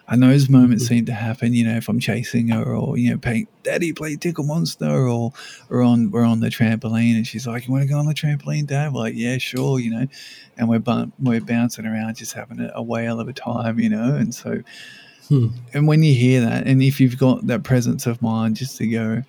and 0.08 0.22
those 0.22 0.48
moments 0.48 0.86
seem 0.86 1.04
to 1.06 1.12
happen, 1.12 1.52
you 1.52 1.64
know, 1.64 1.76
if 1.76 1.88
I'm 1.88 1.98
chasing 1.98 2.48
her 2.48 2.64
or, 2.64 2.96
you 2.96 3.10
know, 3.10 3.18
playing 3.18 3.48
Daddy 3.62 3.92
play 3.92 4.16
Tickle 4.16 4.44
Monster 4.44 5.08
or 5.08 5.32
or 5.70 5.82
on 5.82 6.10
we're 6.10 6.24
on 6.24 6.40
the 6.40 6.48
trampoline 6.48 7.16
and 7.16 7.26
she's 7.26 7.46
like, 7.46 7.66
You 7.66 7.72
wanna 7.72 7.86
go 7.86 7.98
on 7.98 8.06
the 8.06 8.14
trampoline, 8.14 8.66
Dad? 8.66 8.92
We're 8.92 9.00
like, 9.00 9.14
Yeah, 9.16 9.38
sure, 9.38 9.80
you 9.80 9.90
know. 9.90 10.06
And 10.56 10.68
we're 10.68 10.78
bun- 10.78 11.12
we're 11.18 11.40
bouncing 11.40 11.86
around 11.86 12.16
just 12.16 12.32
having 12.34 12.60
a, 12.60 12.70
a 12.76 12.82
whale 12.82 13.18
of 13.20 13.28
a 13.28 13.32
time, 13.32 13.78
you 13.80 13.88
know, 13.88 14.14
and 14.14 14.34
so 14.34 14.62
Hmm. 15.28 15.48
and 15.74 15.88
when 15.88 16.04
you 16.04 16.14
hear 16.14 16.40
that, 16.42 16.68
and 16.68 16.80
if 16.80 17.00
you've 17.00 17.18
got 17.18 17.46
that 17.48 17.64
presence 17.64 18.06
of 18.06 18.22
mind 18.22 18.54
just 18.54 18.76
to 18.78 18.86
go, 18.86 19.22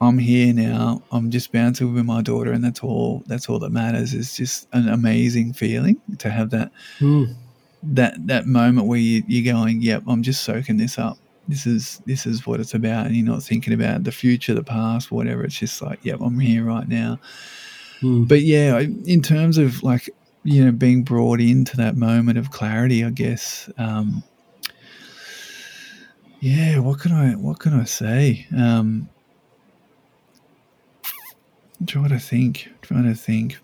I'm 0.00 0.18
here 0.18 0.52
now, 0.52 1.02
I'm 1.12 1.30
just 1.30 1.52
bouncing 1.52 1.94
with 1.94 2.04
my 2.04 2.22
daughter, 2.22 2.50
and 2.52 2.64
that's 2.64 2.80
all. 2.80 3.22
That's 3.26 3.48
all 3.48 3.58
that 3.60 3.70
matters. 3.70 4.14
It's 4.14 4.36
just 4.36 4.66
an 4.72 4.88
amazing 4.88 5.52
feeling 5.52 6.00
to 6.18 6.30
have 6.30 6.50
that 6.50 6.72
Hmm. 6.98 7.24
That 7.82 8.26
that 8.26 8.46
moment 8.46 8.86
where 8.86 8.98
you, 8.98 9.22
you're 9.26 9.52
going, 9.52 9.80
"Yep, 9.82 10.04
I'm 10.06 10.22
just 10.22 10.42
soaking 10.42 10.76
this 10.76 10.98
up. 10.98 11.18
This 11.48 11.66
is 11.66 12.02
this 12.06 12.26
is 12.26 12.46
what 12.46 12.60
it's 12.60 12.74
about," 12.74 13.06
and 13.06 13.16
you're 13.16 13.26
not 13.26 13.42
thinking 13.42 13.72
about 13.72 14.04
the 14.04 14.12
future, 14.12 14.54
the 14.54 14.62
past, 14.62 15.10
whatever. 15.10 15.44
It's 15.44 15.58
just 15.58 15.80
like, 15.80 16.04
"Yep, 16.04 16.20
I'm 16.20 16.38
here 16.38 16.64
right 16.64 16.88
now." 16.88 17.18
Hmm. 18.00 18.24
But 18.24 18.42
yeah, 18.42 18.78
in 18.78 19.22
terms 19.22 19.58
of 19.58 19.82
like 19.82 20.10
you 20.42 20.64
know 20.64 20.72
being 20.72 21.02
brought 21.02 21.40
into 21.40 21.76
that 21.78 21.96
moment 21.96 22.38
of 22.38 22.50
clarity, 22.50 23.04
I 23.04 23.10
guess. 23.10 23.70
Um, 23.78 24.22
yeah, 26.40 26.78
what 26.78 27.00
can 27.00 27.12
I 27.12 27.32
what 27.32 27.58
can 27.58 27.78
I 27.78 27.84
say? 27.84 28.46
Um, 28.56 29.08
I'm 31.78 31.86
trying 31.86 32.08
to 32.10 32.18
think. 32.18 32.70
trying 32.82 33.04
to 33.04 33.14
think. 33.14 33.58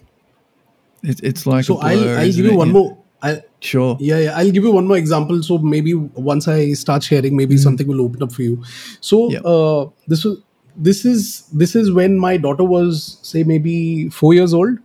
It, 1.03 1.21
it's 1.23 1.47
like 1.47 1.67
so 1.67 1.77
a 1.77 1.81
blur, 1.81 2.15
I'll, 2.15 2.21
I'll 2.21 2.27
give 2.33 2.47
you 2.47 2.57
one 2.57 2.73
more 2.73 2.99
I, 3.23 3.43
Sure. 3.67 3.97
yeah, 4.01 4.19
yeah. 4.27 4.37
I'll 4.39 4.51
give 4.57 4.65
you 4.65 4.73
one 4.73 4.87
more 4.87 4.97
example. 4.97 5.43
So 5.43 5.59
maybe 5.59 5.95
once 5.95 6.49
i 6.49 6.73
start 6.83 7.03
sharing 7.11 7.37
maybe 7.37 7.57
something 7.67 7.87
will 7.93 8.03
open 8.07 8.23
up 8.29 8.33
for 8.33 8.43
you. 8.43 8.63
So 9.01 9.31
Yep. 9.31 9.45
uh, 9.45 9.87
this 10.15 10.25
was 10.25 10.43
this 10.89 11.05
is 11.05 11.49
this 11.65 11.75
is 11.75 11.93
when 11.99 12.19
my 12.19 12.37
daughter 12.37 12.65
was 12.65 13.19
say 13.23 13.43
maybe 13.43 13.77
four 14.11 14.35
years 14.35 14.53
old 14.55 14.79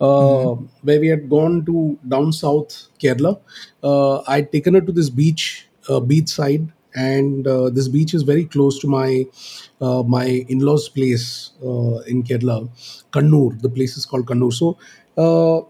uh, 0.00 0.54
where 0.82 1.00
we 1.00 1.08
had 1.08 1.28
gone 1.28 1.64
to 1.66 1.98
down 2.08 2.32
south 2.32 2.88
kerala. 3.04 3.34
Uh, 3.82 4.22
i'd 4.36 4.50
taken 4.52 4.74
her 4.74 4.80
to 4.80 4.92
this 4.92 5.10
beach 5.10 5.68
uh, 5.88 6.00
beach 6.00 6.28
side. 6.28 6.72
And 6.96 7.46
uh, 7.48 7.70
this 7.70 7.88
beach 7.88 8.14
is 8.14 8.22
very 8.22 8.44
close 8.44 8.78
to 8.80 8.86
my 8.86 9.26
uh, 9.80 10.02
my 10.04 10.26
in-laws 10.48 10.88
place 10.88 11.50
uh, 11.62 11.98
in 12.12 12.22
kerala 12.22 12.68
kannur. 13.12 13.60
The 13.60 13.68
place 13.68 13.96
is 13.96 14.06
called 14.06 14.26
kannur. 14.26 14.52
So 14.52 14.78
uh, 15.24 15.66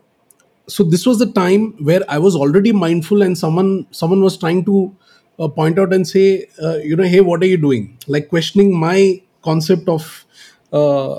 so 0.66 0.83
this 0.85 1.07
was 1.07 1.18
the 1.18 1.31
time 1.33 1.72
where 1.88 2.03
i 2.09 2.18
was 2.18 2.35
already 2.35 2.72
mindful 2.72 3.22
and 3.22 3.37
someone 3.37 3.87
someone 3.90 4.22
was 4.22 4.37
trying 4.37 4.64
to 4.64 4.94
uh, 5.38 5.48
point 5.48 5.79
out 5.79 5.92
and 5.92 6.07
say 6.09 6.46
uh, 6.62 6.77
you 6.79 6.96
know 6.96 7.05
hey 7.05 7.20
what 7.20 7.42
are 7.42 7.46
you 7.46 7.57
doing 7.57 7.96
like 8.07 8.29
questioning 8.29 8.77
my 8.79 9.20
concept 9.42 9.88
of 9.88 10.24
uh, 10.72 11.14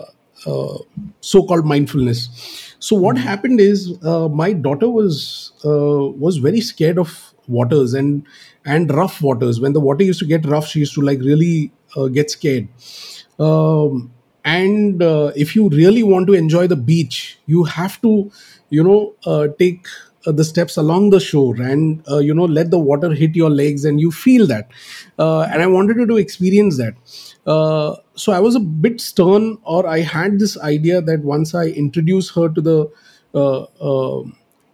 uh, 0.45 0.77
so-called 1.21 1.65
mindfulness 1.65 2.73
so 2.79 2.95
what 2.95 3.17
happened 3.17 3.59
is 3.59 3.93
uh, 4.03 4.27
my 4.29 4.53
daughter 4.53 4.89
was 4.89 5.51
uh, 5.63 6.09
was 6.25 6.37
very 6.37 6.61
scared 6.61 6.97
of 6.97 7.33
waters 7.47 7.93
and 7.93 8.25
and 8.67 8.91
rough 8.91 9.21
waters. 9.21 9.59
When 9.59 9.73
the 9.73 9.79
water 9.79 10.03
used 10.03 10.19
to 10.19 10.25
get 10.25 10.45
rough, 10.47 10.67
she 10.67 10.79
used 10.79 10.95
to 10.95 11.01
like 11.01 11.19
really 11.19 11.71
uh, 11.95 12.07
get 12.07 12.31
scared. 12.31 12.67
Um, 13.39 14.11
and 14.45 15.01
uh, 15.01 15.31
if 15.35 15.55
you 15.55 15.69
really 15.69 16.03
want 16.03 16.27
to 16.27 16.33
enjoy 16.33 16.67
the 16.67 16.75
beach, 16.77 17.39
you 17.47 17.63
have 17.65 18.01
to, 18.03 18.31
you 18.69 18.83
know, 18.83 19.15
uh, 19.25 19.47
take 19.59 19.87
uh, 20.27 20.31
the 20.31 20.43
steps 20.45 20.77
along 20.77 21.09
the 21.09 21.19
shore 21.19 21.55
and 21.61 22.03
uh, 22.09 22.17
you 22.19 22.33
know 22.33 22.45
let 22.45 22.71
the 22.71 22.79
water 22.79 23.13
hit 23.13 23.35
your 23.35 23.49
legs 23.51 23.85
and 23.85 24.01
you 24.01 24.11
feel 24.11 24.47
that. 24.47 24.69
Uh, 25.19 25.41
and 25.41 25.61
i 25.61 25.67
wanted 25.67 25.97
her 25.97 26.07
to 26.07 26.17
experience 26.17 26.77
that. 26.77 26.95
So 28.15 28.31
i 28.31 28.39
was 28.39 28.55
a 28.55 28.59
bit 28.59 29.01
stern 29.01 29.57
or 29.63 29.85
i 29.87 29.99
had 29.99 30.39
this 30.39 30.57
idea 30.59 31.01
that 31.01 31.19
once 31.21 31.53
i 31.53 31.65
introduce 31.65 32.29
her 32.35 32.49
to 32.49 32.61
the 32.61 32.89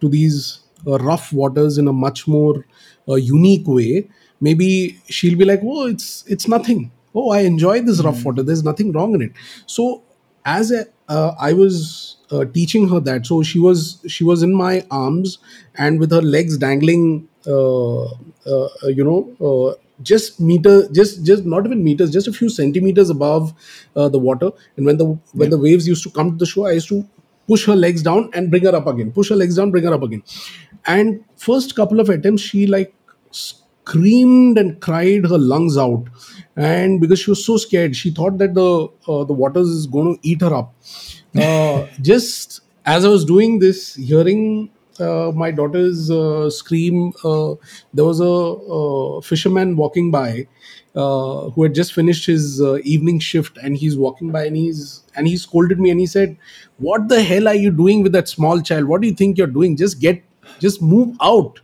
to 0.00 0.08
these 0.08 0.60
rough 0.84 1.32
waters 1.32 1.78
in 1.78 1.88
a 1.88 1.92
much 1.92 2.26
more 2.26 2.64
unique 3.06 3.66
way 3.66 4.08
maybe 4.40 4.98
she'll 5.08 5.38
be 5.38 5.44
like 5.44 5.60
oh 5.62 5.86
it's 5.86 6.24
it's 6.28 6.48
nothing 6.48 6.90
oh 7.14 7.30
i 7.30 7.40
enjoy 7.40 7.80
this 7.80 8.00
rough 8.02 8.24
water 8.24 8.42
there's 8.42 8.64
nothing 8.64 8.92
wrong 8.92 9.14
in 9.14 9.22
it 9.22 9.32
so 9.66 10.02
as 10.44 10.72
a, 10.72 10.86
uh, 11.08 11.34
I 11.38 11.52
was 11.52 12.16
uh, 12.32 12.44
teaching 12.46 12.88
her 12.88 12.98
that, 13.00 13.26
so 13.26 13.42
she 13.44 13.60
was 13.60 14.00
she 14.08 14.24
was 14.24 14.42
in 14.42 14.52
my 14.52 14.84
arms 14.90 15.38
and 15.76 16.00
with 16.00 16.10
her 16.10 16.20
legs 16.22 16.58
dangling, 16.58 17.28
uh, 17.46 18.04
uh, 18.06 18.08
uh, 18.46 18.68
you 18.88 19.04
know, 19.04 19.30
uh, 19.40 19.76
just 20.02 20.40
meter, 20.40 20.88
just 20.88 21.24
just 21.24 21.44
not 21.44 21.64
even 21.64 21.84
meters, 21.84 22.10
just 22.10 22.26
a 22.26 22.32
few 22.32 22.48
centimeters 22.48 23.08
above 23.10 23.54
uh, 23.94 24.08
the 24.08 24.18
water. 24.18 24.50
And 24.76 24.84
when 24.86 24.96
the 24.96 25.04
when 25.32 25.50
the 25.50 25.58
waves 25.58 25.86
used 25.86 26.02
to 26.04 26.10
come 26.10 26.32
to 26.32 26.36
the 26.36 26.46
shore, 26.46 26.68
I 26.68 26.72
used 26.72 26.88
to 26.88 27.06
push 27.46 27.66
her 27.66 27.76
legs 27.76 28.02
down 28.02 28.30
and 28.34 28.50
bring 28.50 28.64
her 28.64 28.74
up 28.74 28.86
again. 28.88 29.12
Push 29.12 29.28
her 29.28 29.36
legs 29.36 29.56
down, 29.56 29.70
bring 29.70 29.84
her 29.84 29.94
up 29.94 30.02
again. 30.02 30.22
And 30.86 31.24
first 31.36 31.74
couple 31.76 32.00
of 32.00 32.08
attempts, 32.08 32.42
she 32.42 32.66
like 32.66 32.94
screamed 33.30 34.58
and 34.58 34.80
cried 34.80 35.26
her 35.26 35.38
lungs 35.38 35.76
out 35.76 36.04
and 36.56 37.00
because 37.00 37.20
she 37.20 37.30
was 37.30 37.44
so 37.44 37.56
scared 37.56 37.96
she 37.96 38.10
thought 38.10 38.38
that 38.38 38.54
the 38.54 38.88
uh, 39.08 39.24
the 39.24 39.32
waters 39.32 39.68
is 39.68 39.86
going 39.86 40.16
to 40.16 40.28
eat 40.28 40.40
her 40.40 40.54
up. 40.54 40.74
Uh, 41.34 41.86
just 42.02 42.60
as 42.84 43.06
i 43.06 43.08
was 43.08 43.24
doing 43.24 43.58
this 43.58 43.94
hearing 43.94 44.68
uh, 45.00 45.32
my 45.34 45.50
daughter's 45.50 46.10
uh, 46.10 46.50
scream 46.50 47.10
uh, 47.24 47.54
there 47.94 48.04
was 48.04 48.20
a 48.20 49.22
fisherman 49.22 49.74
walking 49.74 50.10
by 50.10 50.46
uh, 50.94 51.48
who 51.50 51.62
had 51.62 51.74
just 51.74 51.94
finished 51.94 52.26
his 52.26 52.60
uh, 52.60 52.76
evening 52.84 53.18
shift 53.18 53.56
and 53.62 53.76
he's 53.76 53.96
walking 53.96 54.30
by 54.30 54.44
and 54.44 54.56
he's 54.56 55.02
and 55.16 55.26
he 55.26 55.36
scolded 55.36 55.80
me 55.80 55.90
and 55.90 56.00
he 56.00 56.06
said 56.06 56.36
what 56.78 57.08
the 57.08 57.22
hell 57.22 57.48
are 57.48 57.54
you 57.54 57.70
doing 57.70 58.02
with 58.02 58.12
that 58.12 58.28
small 58.28 58.60
child? 58.60 58.84
What 58.84 59.00
do 59.00 59.06
you 59.08 59.14
think 59.14 59.38
you're 59.38 59.46
doing? 59.46 59.76
Just 59.76 60.00
get 60.00 60.22
just 60.58 60.82
move 60.82 61.16
out 61.22 61.60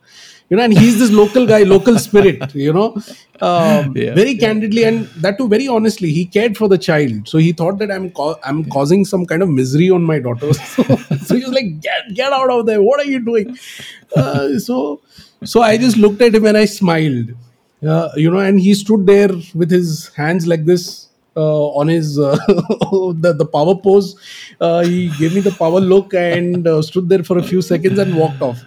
you 0.50 0.56
know 0.56 0.62
and 0.62 0.72
he's 0.76 0.98
this 0.98 1.10
local 1.10 1.46
guy 1.46 1.62
local 1.62 1.98
spirit 2.08 2.54
you 2.54 2.72
know? 2.72 2.88
Um, 3.40 3.96
Yeah, 3.96 4.14
very 4.14 4.32
yeah. 4.32 4.40
candidly 4.44 4.84
and 4.84 5.06
that 5.24 5.38
too 5.38 5.48
very 5.48 5.68
honestly 5.68 6.10
he 6.12 6.24
cared 6.26 6.56
for 6.56 6.68
the 6.68 6.78
child. 6.78 7.28
So 7.28 7.38
he 7.38 7.52
thought 7.52 7.78
that 7.78 7.90
i'm 7.96 8.10
ca- 8.10 8.38
i'm 8.44 8.64
causing 8.76 9.04
some 9.04 9.26
kind 9.26 9.42
of 9.42 9.48
misery 9.48 9.90
on 9.90 10.02
my 10.12 10.18
daughter. 10.18 10.52
So, 10.74 10.82
so 11.26 11.34
he 11.36 11.42
was 11.44 11.52
like 11.52 11.80
get, 11.80 12.14
get 12.14 12.32
out 12.32 12.50
of 12.50 12.66
there. 12.66 12.82
What 12.82 13.00
are 13.00 13.10
you 13.10 13.20
doing? 13.24 13.56
Uh, 14.16 14.58
so 14.58 15.00
so 15.44 15.62
i 15.62 15.76
just 15.76 15.96
looked 15.96 16.20
at 16.22 16.34
him 16.34 16.46
and 16.46 16.56
i 16.56 16.64
smiled. 16.64 17.28
Uh, 17.86 18.08
you 18.16 18.30
know 18.30 18.38
and 18.38 18.58
he 18.60 18.74
stood 18.74 19.06
there 19.06 19.28
with 19.54 19.70
his 19.70 20.08
hands 20.16 20.46
like 20.48 20.64
this 20.64 21.08
uh, 21.36 21.66
on 21.80 21.86
his 21.86 22.18
uh, 22.18 22.36
the, 23.24 23.32
the 23.38 23.46
power 23.46 23.76
pose. 23.76 24.16
Uh, 24.60 24.80
he 24.82 25.08
gave 25.18 25.32
me 25.34 25.40
the 25.40 25.52
power 25.52 25.78
look 25.80 26.12
and 26.14 26.66
uh, 26.66 26.82
stood 26.82 27.08
there 27.08 27.22
for 27.22 27.38
a 27.38 27.42
few 27.42 27.62
seconds 27.62 27.98
and 28.00 28.16
walked 28.16 28.42
off. 28.42 28.58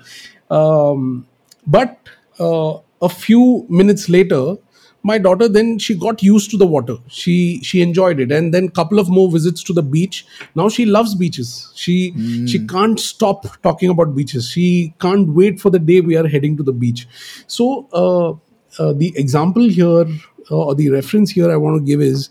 Um, 0.50 1.28
but 1.68 1.98
uh, 2.40 2.78
a 3.02 3.10
few 3.10 3.66
minutes 3.70 4.10
later 4.10 4.56
my 5.04 5.18
daughter 5.18 5.48
then 5.48 5.80
she 5.80 5.96
got 5.96 6.22
used 6.22 6.52
to 6.52 6.58
the 6.58 6.66
water. 6.68 6.96
She 7.08 7.60
she 7.64 7.82
enjoyed 7.82 8.20
it. 8.20 8.32
And 8.32 8.54
then 8.54 8.70
couple 8.70 9.00
of 9.00 9.10
more 9.10 9.32
visits 9.32 9.64
to 9.64 9.74
the 9.74 9.82
beach. 9.82 10.28
Now 10.54 10.70
she 10.70 10.86
loves 10.86 11.16
beaches. 11.16 11.72
She 11.74 12.14
she 12.46 12.68
can't 12.68 13.00
stop 13.00 13.48
talking 13.64 13.90
about 13.90 14.16
beaches. 14.16 14.48
She 14.50 14.94
can't 15.00 15.30
wait 15.30 15.60
for 15.60 15.72
the 15.72 15.80
day 15.80 16.02
we 16.02 16.16
are 16.18 16.28
heading 16.28 16.56
to 16.58 16.62
the 16.62 16.72
beach. 16.72 17.08
So 17.48 17.88
uh, 17.94 18.34
uh, 18.80 18.94
the 18.94 19.12
example 19.16 19.68
here 19.68 20.06
uh, 20.50 20.66
or 20.66 20.76
the 20.76 20.90
reference 20.90 21.32
here 21.32 21.52
i 21.52 21.58
want 21.58 21.78
to 21.78 21.86
give 21.86 22.02
is 22.02 22.30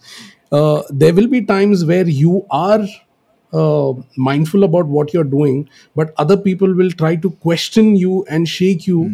uh, 0.52 0.82
there 0.90 1.14
will 1.14 1.28
be 1.28 1.44
times 1.44 1.84
where 1.84 2.08
you 2.08 2.46
are 2.50 2.80
uh, 3.52 3.92
mindful 4.16 4.64
about 4.64 4.86
what 4.86 5.12
you're 5.12 5.24
doing, 5.24 5.68
but 5.96 6.12
other 6.18 6.36
people 6.36 6.72
will 6.74 6.90
try 6.90 7.16
to 7.16 7.30
question 7.30 7.96
you 7.96 8.24
and 8.28 8.48
shake 8.48 8.86
you, 8.86 9.04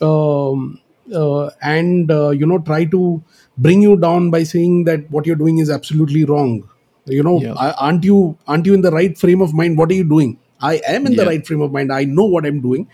um, 0.00 0.78
uh, 1.14 1.50
and 1.62 2.10
uh, 2.10 2.30
you 2.30 2.46
know 2.46 2.58
try 2.58 2.84
to 2.84 3.22
bring 3.58 3.82
you 3.82 3.96
down 3.96 4.30
by 4.30 4.42
saying 4.42 4.84
that 4.84 5.10
what 5.10 5.26
you're 5.26 5.36
doing 5.36 5.58
is 5.58 5.70
absolutely 5.70 6.24
wrong. 6.24 6.62
You 7.06 7.22
know, 7.22 7.40
Yep. 7.40 7.56
"A- 7.56 7.76
aren't 7.88 8.04
you 8.04 8.36
aren't 8.46 8.66
you 8.66 8.74
in 8.74 8.82
the 8.82 8.90
right 8.92 9.18
frame 9.18 9.40
of 9.42 9.52
mind? 9.52 9.76
What 9.78 9.90
are 9.90 9.94
you 9.94 10.04
doing? 10.04 10.38
I 10.60 10.80
am 10.86 11.06
in 11.06 11.16
the 11.16 11.26
right 11.26 11.44
frame 11.46 11.60
of 11.60 11.72
mind. 11.72 11.92
I 11.92 12.04
know 12.04 12.24
what 12.24 12.46
I'm 12.46 12.60
doing 12.60 12.86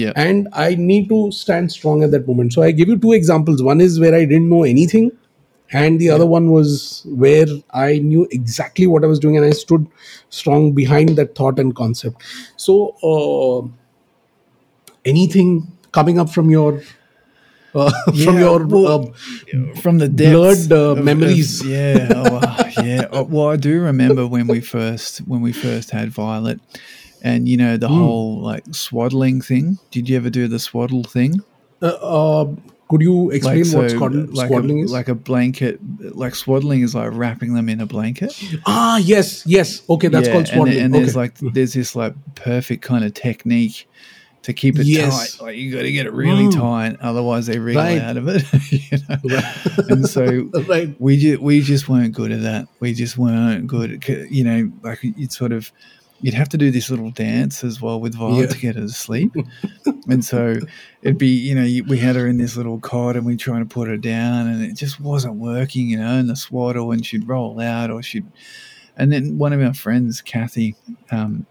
Yeah. 0.00 0.12
and 0.22 0.48
I 0.52 0.74
need 0.74 1.08
to 1.12 1.18
stand 1.32 1.72
strong 1.72 2.02
at 2.06 2.10
that 2.10 2.26
moment. 2.28 2.52
So 2.52 2.62
I 2.62 2.70
give 2.80 2.88
you 2.92 2.96
two 2.98 3.12
examples. 3.12 3.62
One 3.62 3.80
is 3.80 3.98
where 4.02 4.14
I 4.14 4.24
didn't 4.32 4.50
know 4.50 4.64
anything, 4.64 5.10
and 5.72 6.00
the 6.00 6.10
other 6.10 6.26
one 6.26 6.50
was 6.50 7.02
where 7.06 7.46
I 7.72 7.98
knew 7.98 8.26
exactly 8.30 8.86
what 8.86 9.04
I 9.04 9.06
was 9.06 9.18
doing 9.18 9.36
and 9.36 9.46
I 9.46 9.50
stood 9.50 9.86
strong 10.28 10.72
behind 10.72 11.10
that 11.10 11.34
thought 11.34 11.58
and 11.58 11.74
concept. 11.74 12.22
So, 12.56 12.94
uh, 13.02 13.68
anything 15.04 15.66
coming 15.92 16.18
up 16.18 16.30
from 16.30 16.50
your 16.50 16.80
uh, 17.74 17.90
from 18.06 18.16
Yeah, 18.16 18.40
your 18.40 18.66
well, 18.66 18.86
uh, 18.86 19.74
from 19.80 19.98
the 19.98 20.08
depths 20.08 20.66
blurred, 20.66 20.72
uh, 20.72 20.76
of- 20.92 20.98
of- 20.98 21.04
memories. 21.04 21.62
yeah, 21.64 22.12
oh, 22.16 22.64
yeah. 22.76 23.06
Oh, 23.12 23.22
well, 23.24 23.48
I 23.50 23.56
do 23.56 23.80
remember 23.80 24.26
when 24.26 24.48
we 24.48 24.60
first 24.60 25.18
when 25.20 25.40
we 25.40 25.52
first 25.52 25.90
had 25.90 26.10
Violet, 26.10 26.60
and 27.22 27.48
you 27.48 27.56
know 27.56 27.76
the 27.76 27.88
Hmm. 27.88 27.94
whole 27.98 28.40
like 28.42 28.64
swaddling 28.72 29.40
thing. 29.40 29.78
Did 29.90 30.08
you 30.08 30.16
ever 30.16 30.30
do 30.30 30.48
the 30.48 30.58
swaddle 30.58 31.04
thing? 31.04 31.42
uh, 31.82 31.86
uh, 31.86 32.46
could 32.90 33.00
you 33.00 33.30
explain 33.30 33.58
what 33.70 33.86
squaddle, 33.90 34.34
like 34.34 34.48
swaddling 34.48 34.80
a, 34.80 34.84
is? 34.84 34.92
like 34.92 35.08
a 35.08 35.14
blanket, 35.14 35.78
like 36.14 36.34
swaddling 36.34 36.82
is 36.82 36.94
like 36.94 37.10
wrapping 37.12 37.54
them 37.54 37.68
in 37.68 37.80
a 37.80 37.86
blanket. 37.86 38.32
ah, 38.66 38.98
yes, 38.98 39.46
yes. 39.46 39.82
Okay, 39.88 40.08
that's 40.08 40.26
Yeah, 40.26 40.34
called 40.34 40.48
swaddling. 40.48 40.78
and 40.78 40.92
there's 40.92 41.10
okay. 41.16 41.18
like 41.18 41.34
there's 41.54 41.72
this 41.74 41.94
like 41.96 42.14
perfect 42.34 42.82
kind 42.82 43.04
of 43.04 43.14
technique 43.14 43.88
to 44.42 44.52
keep 44.54 44.78
it 44.78 44.86
Yes. 44.86 45.36
tight. 45.36 45.44
Like 45.44 45.56
you 45.56 45.70
got 45.72 45.82
to 45.82 45.92
get 45.92 46.06
it 46.06 46.12
really 46.12 46.44
Mm. 46.46 46.54
tight, 46.54 46.96
otherwise 47.00 47.46
they 47.46 47.58
wriggle 47.58 47.82
Right. 47.82 48.00
out 48.00 48.16
of 48.16 48.26
it. 48.26 48.42
you 48.72 48.98
know? 49.08 49.40
and 49.88 50.08
so 50.08 50.50
right. 50.68 50.94
we 50.98 51.16
just 51.18 51.40
we 51.42 51.60
just 51.60 51.88
weren't 51.88 52.12
good 52.14 52.32
at 52.32 52.42
that. 52.42 52.66
We 52.80 52.92
just 52.94 53.16
weren't 53.18 53.66
good. 53.66 54.02
At, 54.08 54.30
you 54.32 54.42
know, 54.44 54.72
like 54.82 54.98
you'd 55.02 55.30
sort 55.32 55.52
of 55.52 55.70
you'd 56.22 56.34
have 56.34 56.48
to 56.50 56.58
do 56.58 56.70
this 56.70 56.90
little 56.90 57.10
dance 57.10 57.64
as 57.64 57.80
well 57.80 58.00
with 58.00 58.14
Violet 58.14 58.40
Yeah. 58.40 58.46
to 58.46 58.58
get 58.58 58.74
her 58.76 58.82
to 58.82 58.88
sleep. 58.88 59.34
and 60.08 60.24
so 60.24 60.56
it'd 61.02 61.18
be 61.18 61.28
you 61.28 61.54
know 61.54 61.84
we 61.88 61.98
had 61.98 62.16
her 62.16 62.26
in 62.26 62.36
this 62.38 62.56
little 62.56 62.78
cot 62.80 63.16
and 63.16 63.24
we 63.26 63.36
trying 63.36 63.66
to 63.66 63.72
put 63.72 63.88
her 63.88 63.96
down 63.96 64.46
and 64.48 64.62
it 64.62 64.74
just 64.76 65.00
wasn't 65.00 65.34
working. 65.36 65.88
You 65.88 65.98
know, 65.98 66.18
and 66.18 66.28
the 66.28 66.36
swaddle 66.36 66.92
and 66.92 67.04
she'd 67.04 67.28
roll 67.28 67.60
out 67.60 67.90
or 67.90 68.02
she'd. 68.02 68.26
And 68.96 69.10
then 69.12 69.38
one 69.38 69.52
of 69.54 69.62
our 69.62 69.72
friends, 69.72 70.20
Kathy, 70.20 70.74
um, 71.10 71.46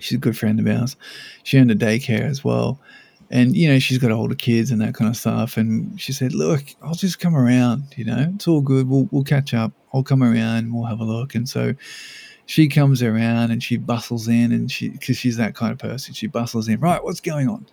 she's 0.00 0.16
a 0.16 0.20
good 0.20 0.36
friend 0.36 0.58
of 0.58 0.66
ours. 0.66 0.96
She 1.44 1.58
owned 1.58 1.70
a 1.70 1.76
daycare 1.76 2.22
as 2.28 2.42
well. 2.42 2.80
And, 3.30 3.56
you 3.56 3.68
know, 3.68 3.78
she's 3.78 3.98
got 3.98 4.10
older 4.10 4.34
kids 4.34 4.70
and 4.70 4.80
that 4.80 4.94
kind 4.94 5.08
of 5.08 5.16
stuff. 5.16 5.56
And 5.56 6.00
she 6.00 6.12
said, 6.12 6.34
Look, 6.34 6.62
I'll 6.82 6.94
just 6.94 7.20
come 7.20 7.34
around, 7.36 7.84
you 7.96 8.04
know, 8.04 8.32
it's 8.34 8.46
all 8.48 8.60
good. 8.60 8.88
We'll, 8.88 9.08
we'll 9.12 9.24
catch 9.24 9.54
up. 9.54 9.72
I'll 9.92 10.02
come 10.02 10.22
around. 10.22 10.72
We'll 10.74 10.86
have 10.86 11.00
a 11.00 11.04
look. 11.04 11.34
And 11.34 11.48
so 11.48 11.74
she 12.46 12.68
comes 12.68 13.02
around 13.02 13.50
and 13.50 13.62
she 13.62 13.76
bustles 13.76 14.28
in 14.28 14.52
and 14.52 14.70
she, 14.70 14.90
because 14.90 15.16
she's 15.16 15.36
that 15.36 15.54
kind 15.54 15.72
of 15.72 15.78
person, 15.78 16.14
she 16.14 16.26
bustles 16.26 16.68
in, 16.68 16.80
Right, 16.80 17.02
what's 17.02 17.20
going 17.20 17.48
on? 17.48 17.66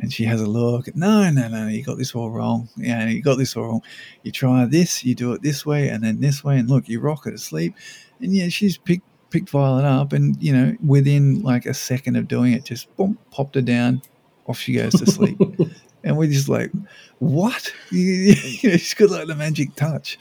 And 0.00 0.12
she 0.12 0.24
has 0.24 0.40
a 0.40 0.46
look. 0.46 0.94
No, 0.94 1.28
no, 1.28 1.48
no, 1.48 1.66
you 1.66 1.82
got 1.82 1.98
this 1.98 2.14
all 2.14 2.30
wrong. 2.30 2.68
Yeah, 2.76 3.06
you 3.08 3.20
got 3.20 3.36
this 3.36 3.56
all 3.56 3.64
wrong. 3.64 3.82
You 4.22 4.30
try 4.30 4.64
this, 4.64 5.04
you 5.04 5.16
do 5.16 5.32
it 5.32 5.42
this 5.42 5.66
way, 5.66 5.88
and 5.88 6.04
then 6.04 6.20
this 6.20 6.44
way, 6.44 6.56
and 6.58 6.70
look, 6.70 6.88
you 6.88 7.00
rock 7.00 7.24
her 7.24 7.32
to 7.32 7.38
sleep. 7.38 7.74
And 8.20 8.32
yeah, 8.32 8.48
she's 8.48 8.78
picked 8.78 9.04
picked 9.30 9.50
Violet 9.50 9.84
up, 9.84 10.12
and 10.12 10.40
you 10.40 10.52
know, 10.52 10.76
within 10.84 11.42
like 11.42 11.66
a 11.66 11.74
second 11.74 12.14
of 12.14 12.28
doing 12.28 12.52
it, 12.52 12.64
just 12.64 12.94
boom, 12.96 13.18
popped 13.32 13.56
her 13.56 13.60
down, 13.60 14.00
off 14.46 14.58
she 14.58 14.74
goes 14.74 14.92
to 14.94 15.06
sleep. 15.06 15.38
and 16.04 16.16
we're 16.16 16.30
just 16.30 16.48
like, 16.48 16.70
what? 17.18 17.72
You 17.90 18.34
know, 18.70 18.76
she's 18.76 18.94
got 18.94 19.10
like 19.10 19.26
the 19.26 19.34
magic 19.34 19.74
touch. 19.74 20.18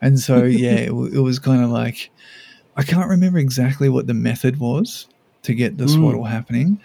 And 0.00 0.18
so 0.18 0.44
yeah, 0.44 0.76
it, 0.76 0.90
it 0.90 1.20
was 1.20 1.38
kind 1.38 1.62
of 1.62 1.70
like 1.70 2.10
I 2.76 2.82
can't 2.82 3.08
remember 3.08 3.38
exactly 3.38 3.88
what 3.88 4.06
the 4.06 4.14
method 4.14 4.58
was 4.58 5.06
to 5.42 5.54
get 5.54 5.78
the 5.78 5.84
Mm. 5.84 5.94
swaddle 5.94 6.24
happening, 6.24 6.80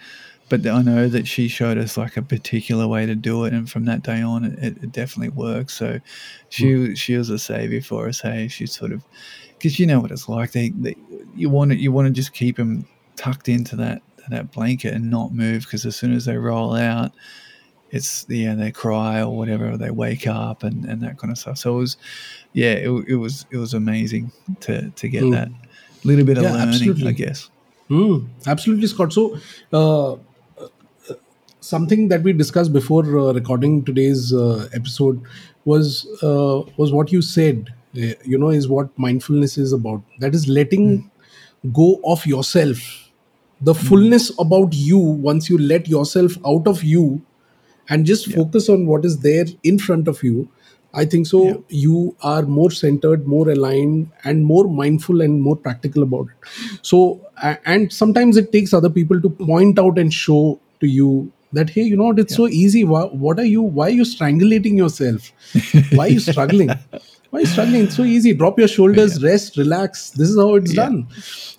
but 0.48 0.66
I 0.66 0.82
know 0.82 1.08
that 1.08 1.26
she 1.26 1.48
showed 1.48 1.78
us 1.78 1.96
like 1.96 2.16
a 2.16 2.22
particular 2.22 2.86
way 2.86 3.06
to 3.06 3.14
do 3.14 3.44
it, 3.44 3.52
and 3.52 3.68
from 3.70 3.84
that 3.86 4.02
day 4.02 4.20
on, 4.22 4.44
it, 4.44 4.58
it 4.82 4.92
definitely 4.92 5.30
worked. 5.30 5.70
So 5.70 5.98
she 6.48 6.94
she 6.94 7.16
was 7.16 7.30
a 7.30 7.38
savior 7.38 7.80
for 7.80 8.08
us. 8.08 8.20
Hey, 8.20 8.48
she 8.48 8.66
sort 8.66 8.92
of 8.92 9.02
because 9.58 9.78
you 9.78 9.86
know 9.86 10.00
what 10.00 10.10
it's 10.10 10.28
like. 10.28 10.52
They, 10.52 10.70
they 10.70 10.96
you 11.34 11.48
want 11.50 11.70
to 11.72 11.76
you 11.76 11.92
want 11.92 12.06
to 12.06 12.12
just 12.12 12.32
keep 12.32 12.56
them 12.56 12.86
tucked 13.16 13.48
into 13.48 13.76
that 13.76 14.02
that 14.28 14.52
blanket 14.52 14.94
and 14.94 15.10
not 15.10 15.32
move 15.32 15.62
because 15.64 15.84
as 15.86 15.96
soon 15.96 16.12
as 16.12 16.24
they 16.24 16.36
roll 16.36 16.74
out, 16.74 17.12
it's 17.90 18.24
yeah 18.28 18.54
they 18.54 18.70
cry 18.70 19.20
or 19.22 19.36
whatever 19.36 19.70
or 19.72 19.76
they 19.76 19.90
wake 19.90 20.26
up 20.26 20.62
and, 20.62 20.84
and 20.84 21.02
that 21.02 21.18
kind 21.18 21.30
of 21.32 21.38
stuff 21.38 21.58
so 21.58 21.74
it 21.74 21.78
was 21.78 21.96
yeah 22.52 22.72
it, 22.72 22.90
it 23.08 23.16
was 23.16 23.46
it 23.50 23.56
was 23.56 23.74
amazing 23.74 24.30
to 24.60 24.90
to 24.92 25.08
get 25.08 25.22
Mm. 25.22 25.32
that 25.32 25.48
little 26.04 26.24
bit 26.24 26.38
of 26.38 26.44
Yeah, 26.44 26.52
learning 26.52 26.68
absolutely. 26.68 27.08
i 27.08 27.12
guess 27.12 27.50
Mm, 27.90 28.28
absolutely, 28.46 28.86
Scott. 28.86 29.12
So, 29.12 29.36
uh, 29.72 30.12
uh, 30.12 30.18
something 31.60 32.06
that 32.08 32.22
we 32.22 32.32
discussed 32.32 32.72
before 32.72 33.02
uh, 33.18 33.32
recording 33.32 33.84
today's 33.84 34.32
uh, 34.32 34.68
episode 34.72 35.20
was 35.64 36.06
uh, 36.22 36.62
was 36.76 36.92
what 36.92 37.10
you 37.10 37.20
said. 37.20 37.70
uh, 37.96 38.14
You 38.24 38.38
know, 38.38 38.50
is 38.50 38.68
what 38.68 38.96
mindfulness 38.96 39.58
is 39.58 39.72
about. 39.72 40.02
That 40.20 40.36
is 40.36 40.46
letting 40.46 41.10
go 41.72 42.00
of 42.04 42.24
yourself, 42.26 42.78
the 43.60 43.74
fullness 43.74 44.30
about 44.38 44.72
you. 44.72 44.98
Once 44.98 45.50
you 45.50 45.58
let 45.58 45.88
yourself 45.88 46.38
out 46.46 46.68
of 46.68 46.84
you, 46.84 47.20
and 47.90 48.06
just 48.06 48.26
Yeah. 48.28 48.36
focus 48.36 48.68
on 48.76 48.86
what 48.86 49.04
is 49.10 49.18
there 49.28 49.44
in 49.72 49.78
front 49.78 50.08
of 50.14 50.22
you. 50.28 50.48
I 51.00 51.04
think 51.10 51.26
so 51.30 51.40
Yeah. 51.46 51.56
you 51.80 51.98
are 52.30 52.42
more 52.54 52.70
centered 52.76 53.26
more 53.32 53.48
aligned 53.50 54.08
and 54.30 54.44
more 54.44 54.62
mindful 54.78 55.20
and 55.26 55.42
more 55.48 55.56
practical 55.66 56.02
about 56.06 56.32
it. 56.32 56.48
So 56.92 57.02
and 57.74 57.92
sometimes 57.98 58.36
it 58.44 58.50
takes 58.56 58.74
other 58.80 58.90
people 58.96 59.20
to 59.26 59.30
point 59.42 59.78
out 59.84 59.98
and 60.04 60.12
show 60.22 60.40
to 60.80 60.88
you 60.94 61.12
that 61.58 61.70
hey 61.76 61.82
you 61.92 61.96
know 62.00 62.08
what? 62.10 62.18
It's 62.18 62.34
so 62.40 62.48
easy. 62.48 62.82
Why, 62.84 63.02
what 63.26 63.38
are 63.38 63.44
you 63.52 63.62
why 63.62 63.86
are 63.86 63.96
you 64.00 64.08
strangulating 64.16 64.76
yourself? 64.82 65.30
Why 66.00 66.06
are 66.06 66.12
you 66.16 66.20
struggling 66.20 66.70
why 67.30 67.38
are 67.38 67.40
you 67.42 67.46
struggling? 67.46 67.82
It's 67.84 67.96
so 67.96 68.02
easy. 68.02 68.32
Drop 68.34 68.58
your 68.58 68.68
shoulders 68.68 69.22
rest 69.22 69.56
relax. 69.56 70.10
This 70.10 70.28
is 70.30 70.36
how 70.36 70.54
it's 70.56 70.74
Yeah. 70.74 70.84
done. 70.84 71.06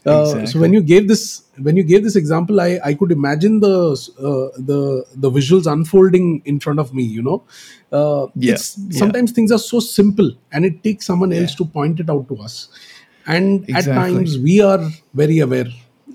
Uh, 0.05 0.45
so 0.45 0.59
when 0.59 0.73
you 0.73 0.81
gave 0.81 1.07
this 1.07 1.43
when 1.67 1.77
you 1.77 1.83
gave 1.83 2.03
this 2.03 2.15
example 2.19 2.59
i 2.61 2.79
i 2.89 2.93
could 2.99 3.11
imagine 3.15 3.59
the 3.65 3.73
uh, 4.29 4.47
the 4.69 4.79
the 5.25 5.29
visuals 5.37 5.67
unfolding 5.71 6.41
in 6.45 6.59
front 6.59 6.79
of 6.83 6.93
me 6.99 7.03
you 7.03 7.21
know? 7.27 7.43
Uh, 7.91 8.27
Yeah, 8.35 8.53
it's 8.53 8.77
yeah. 8.77 8.99
sometimes 8.99 9.31
things 9.31 9.51
are 9.51 9.59
so 9.59 9.79
simple 9.79 10.31
and 10.51 10.65
it 10.65 10.81
takes 10.83 11.05
someone 11.05 11.31
else 11.39 11.53
to 11.61 11.65
point 11.65 11.99
it 11.99 12.09
out 12.09 12.27
to 12.29 12.37
us. 12.47 12.69
And 13.27 13.69
at 13.75 13.85
times 13.85 14.37
we 14.39 14.61
are 14.61 14.81
very 15.13 15.39
aware. 15.39 15.67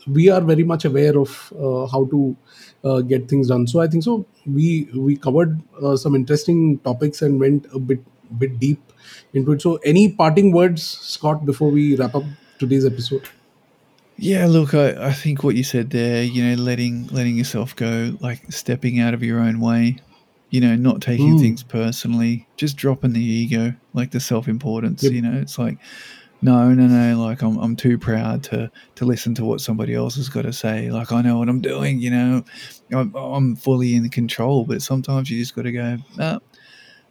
We 0.07 0.29
are 0.31 0.40
very 0.40 0.64
much 0.64 0.85
aware 0.85 1.16
of 1.19 1.31
uh, 1.66 1.87
how 1.87 2.05
to 2.07 2.37
uh, 2.85 3.01
get 3.12 3.29
things 3.29 3.49
done. 3.49 3.66
So 3.66 3.81
i 3.81 3.87
think 3.87 4.03
so. 4.05 4.27
We 4.59 4.88
we 4.95 5.16
covered 5.16 5.61
uh, 5.83 5.97
some 5.97 6.14
interesting 6.14 6.79
topics 6.90 7.23
and 7.23 7.40
went 7.40 7.66
a 7.75 7.79
bit 7.79 8.03
bit 8.39 8.59
deep 8.59 8.93
into 9.35 9.53
it 9.53 9.62
so 9.62 9.77
any 9.85 10.11
parting 10.12 10.53
words 10.53 10.83
scott 10.83 11.45
before 11.47 11.71
we 11.71 11.97
wrap 11.97 12.15
up 12.15 12.25
today's 12.59 12.85
episode 12.87 13.29
Yeah, 14.19 14.47
look, 14.47 14.73
I, 14.73 15.09
I 15.09 15.12
think 15.12 15.45
what 15.45 15.57
you 15.57 15.62
said 15.62 15.91
there, 15.91 16.23
you 16.23 16.43
know, 16.43 16.55
letting 16.62 17.07
letting 17.09 17.37
yourself 17.37 17.77
go, 17.77 18.17
like 18.21 18.51
stepping 18.51 18.99
out 18.99 19.12
of 19.12 19.23
your 19.23 19.41
own 19.41 19.61
way, 19.61 19.99
you 20.49 20.61
know, 20.62 20.75
not 20.75 21.03
taking 21.03 21.37
Mm. 21.37 21.41
things 21.41 21.62
personally, 21.62 22.49
just 22.57 22.77
dropping 22.79 23.12
the 23.12 23.21
ego, 23.21 23.75
like 23.93 24.12
the 24.12 24.21
self 24.21 24.49
importance. 24.49 25.03
Yep. 25.03 25.12
You 25.12 25.21
know, 25.21 25.35
it's 25.39 25.59
like, 25.59 25.77
no, 26.41 26.73
no, 26.73 26.87
no, 26.87 27.23
like 27.23 27.43
I'm 27.43 27.59
I'm 27.59 27.77
too 27.77 27.99
proud 27.99 28.43
to 28.45 28.71
to 28.95 29.05
listen 29.05 29.35
to 29.35 29.45
what 29.45 29.61
somebody 29.61 29.93
else 29.95 30.17
has 30.17 30.31
got 30.31 30.43
to 30.43 30.53
say. 30.55 30.91
Like 30.91 31.12
I 31.12 31.21
know 31.21 31.39
what 31.39 31.51
I'm 31.51 31.61
doing. 31.61 31.99
You 32.01 32.11
know, 32.11 32.45
I'm, 32.93 33.15
I'm 33.15 33.55
fully 33.57 33.95
in 33.97 34.09
control. 34.09 34.65
But 34.65 34.81
sometimes 34.81 35.31
you 35.31 35.39
just 35.39 35.55
got 35.55 35.62
to 35.62 35.73
go. 35.73 35.99
Nah, 36.17 36.39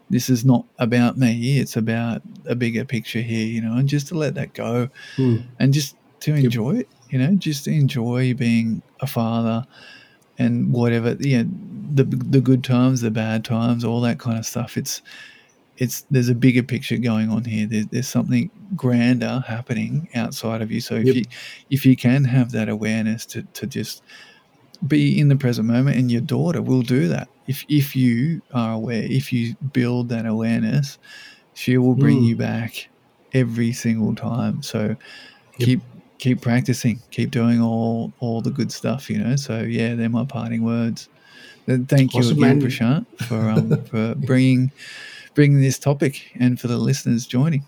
this 0.10 0.30
is 0.30 0.46
not 0.46 0.66
about 0.80 1.18
me. 1.18 1.60
It's 1.60 1.76
about 1.76 2.22
a 2.46 2.56
bigger 2.56 2.86
picture 2.86 3.22
here. 3.22 3.46
You 3.48 3.62
know, 3.62 3.74
and 3.78 3.88
just 3.90 4.08
to 4.10 4.16
let 4.16 4.36
that 4.36 4.54
go 4.54 4.90
Hmm. 5.16 5.38
and 5.60 5.74
just 5.74 5.96
to 6.22 6.34
enjoy 6.34 6.78
it, 6.78 6.90
you 7.10 7.20
know, 7.20 7.36
just 7.36 7.66
to 7.66 7.72
enjoy 7.72 8.34
being 8.34 8.82
a 9.02 9.08
father 9.08 9.66
and 10.38 10.72
whatever, 10.74 11.16
you 11.20 11.44
know, 11.44 11.50
the 11.94 12.04
the 12.04 12.42
good 12.42 12.64
times, 12.64 13.02
the 13.02 13.12
bad 13.12 13.46
times, 13.46 13.84
all 13.84 14.02
that 14.02 14.20
kind 14.20 14.38
of 14.38 14.46
stuff. 14.46 14.78
It's 14.78 15.02
it's 15.78 16.06
there's 16.10 16.30
a 16.30 16.36
bigger 16.36 16.64
picture 16.64 16.98
going 16.98 17.30
on 17.30 17.44
here. 17.44 17.68
There's, 17.68 17.88
there's 17.88 18.08
something 18.08 18.50
grander 18.76 19.44
happening 19.48 20.08
outside 20.16 20.62
of 20.62 20.72
you. 20.72 20.82
So 20.82 20.96
if 20.96 21.08
Yep. 21.08 21.16
you 21.16 21.24
if 21.70 21.86
you 21.86 21.96
can 21.96 22.24
have 22.26 22.52
that 22.52 22.70
awareness 22.70 23.26
to 23.28 23.44
to 23.44 23.68
just 23.68 24.02
be 24.88 25.20
in 25.20 25.28
the 25.30 25.36
present 25.36 25.68
moment, 25.68 25.98
and 25.98 26.12
your 26.12 26.22
daughter 26.22 26.62
will 26.62 26.82
do 26.82 27.08
that. 27.10 27.28
If 27.48 27.66
if 27.70 27.96
you 27.96 28.42
are 28.54 28.74
aware, 28.74 29.04
if 29.04 29.32
you 29.34 29.56
build 29.74 30.10
that 30.10 30.26
awareness, 30.26 30.98
she 31.54 31.78
will 31.78 31.96
bring 31.96 32.22
Mm. 32.22 32.26
you 32.28 32.36
back 32.36 32.90
every 33.34 33.72
single 33.74 34.16
time. 34.16 34.62
So 34.64 34.96
Yep. 35.58 35.68
keep 35.68 35.82
keep 36.18 36.42
practicing, 36.42 37.02
keep 37.12 37.32
doing 37.32 37.62
all 37.62 38.14
all 38.20 38.42
the 38.42 38.52
good 38.52 38.72
stuff. 38.72 39.10
You 39.10 39.20
know. 39.20 39.36
So 39.36 39.62
yeah, 39.62 39.96
they're 39.96 40.10
my 40.10 40.26
parting 40.26 40.64
words. 40.64 41.10
Then 41.66 41.86
Thank 41.86 42.14
you 42.16 42.30
again, 42.30 42.60
man. 42.60 42.62
Prashant, 42.62 43.06
for 43.20 43.50
um, 43.50 43.84
for 43.86 44.16
bringing 44.16 44.72
bringing 45.34 45.62
this 45.62 45.80
topic 45.80 46.22
and 46.40 46.60
for 46.60 46.68
the 46.68 46.78
listeners 46.78 47.26
joining. 47.26 47.66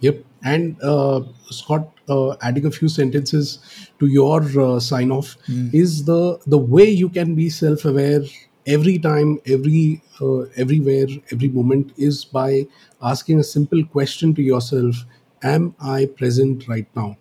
Yep. 0.00 0.24
And 0.44 0.76
uh, 0.82 1.22
Scott, 1.50 1.90
uh, 2.08 2.36
adding 2.42 2.66
a 2.66 2.70
few 2.70 2.88
sentences 2.88 3.58
to 3.98 4.06
your 4.06 4.42
uh, 4.60 4.78
sign 4.78 5.10
off 5.10 5.36
is 5.72 6.04
the 6.04 6.38
the 6.46 6.58
way 6.58 6.84
you 6.84 7.08
can 7.08 7.34
be 7.34 7.48
self 7.48 7.84
aware 7.86 8.20
every 8.66 8.98
time, 8.98 9.40
every 9.46 10.02
uh, 10.20 10.40
everywhere, 10.56 11.06
every 11.32 11.48
moment 11.48 11.92
is 11.96 12.24
by 12.24 12.66
asking 13.02 13.40
a 13.40 13.44
simple 13.44 13.84
question 13.84 14.34
to 14.34 14.42
yourself: 14.42 15.04
Am 15.42 15.74
I 15.80 16.06
present 16.06 16.68
right 16.68 16.86
now? 16.94 17.16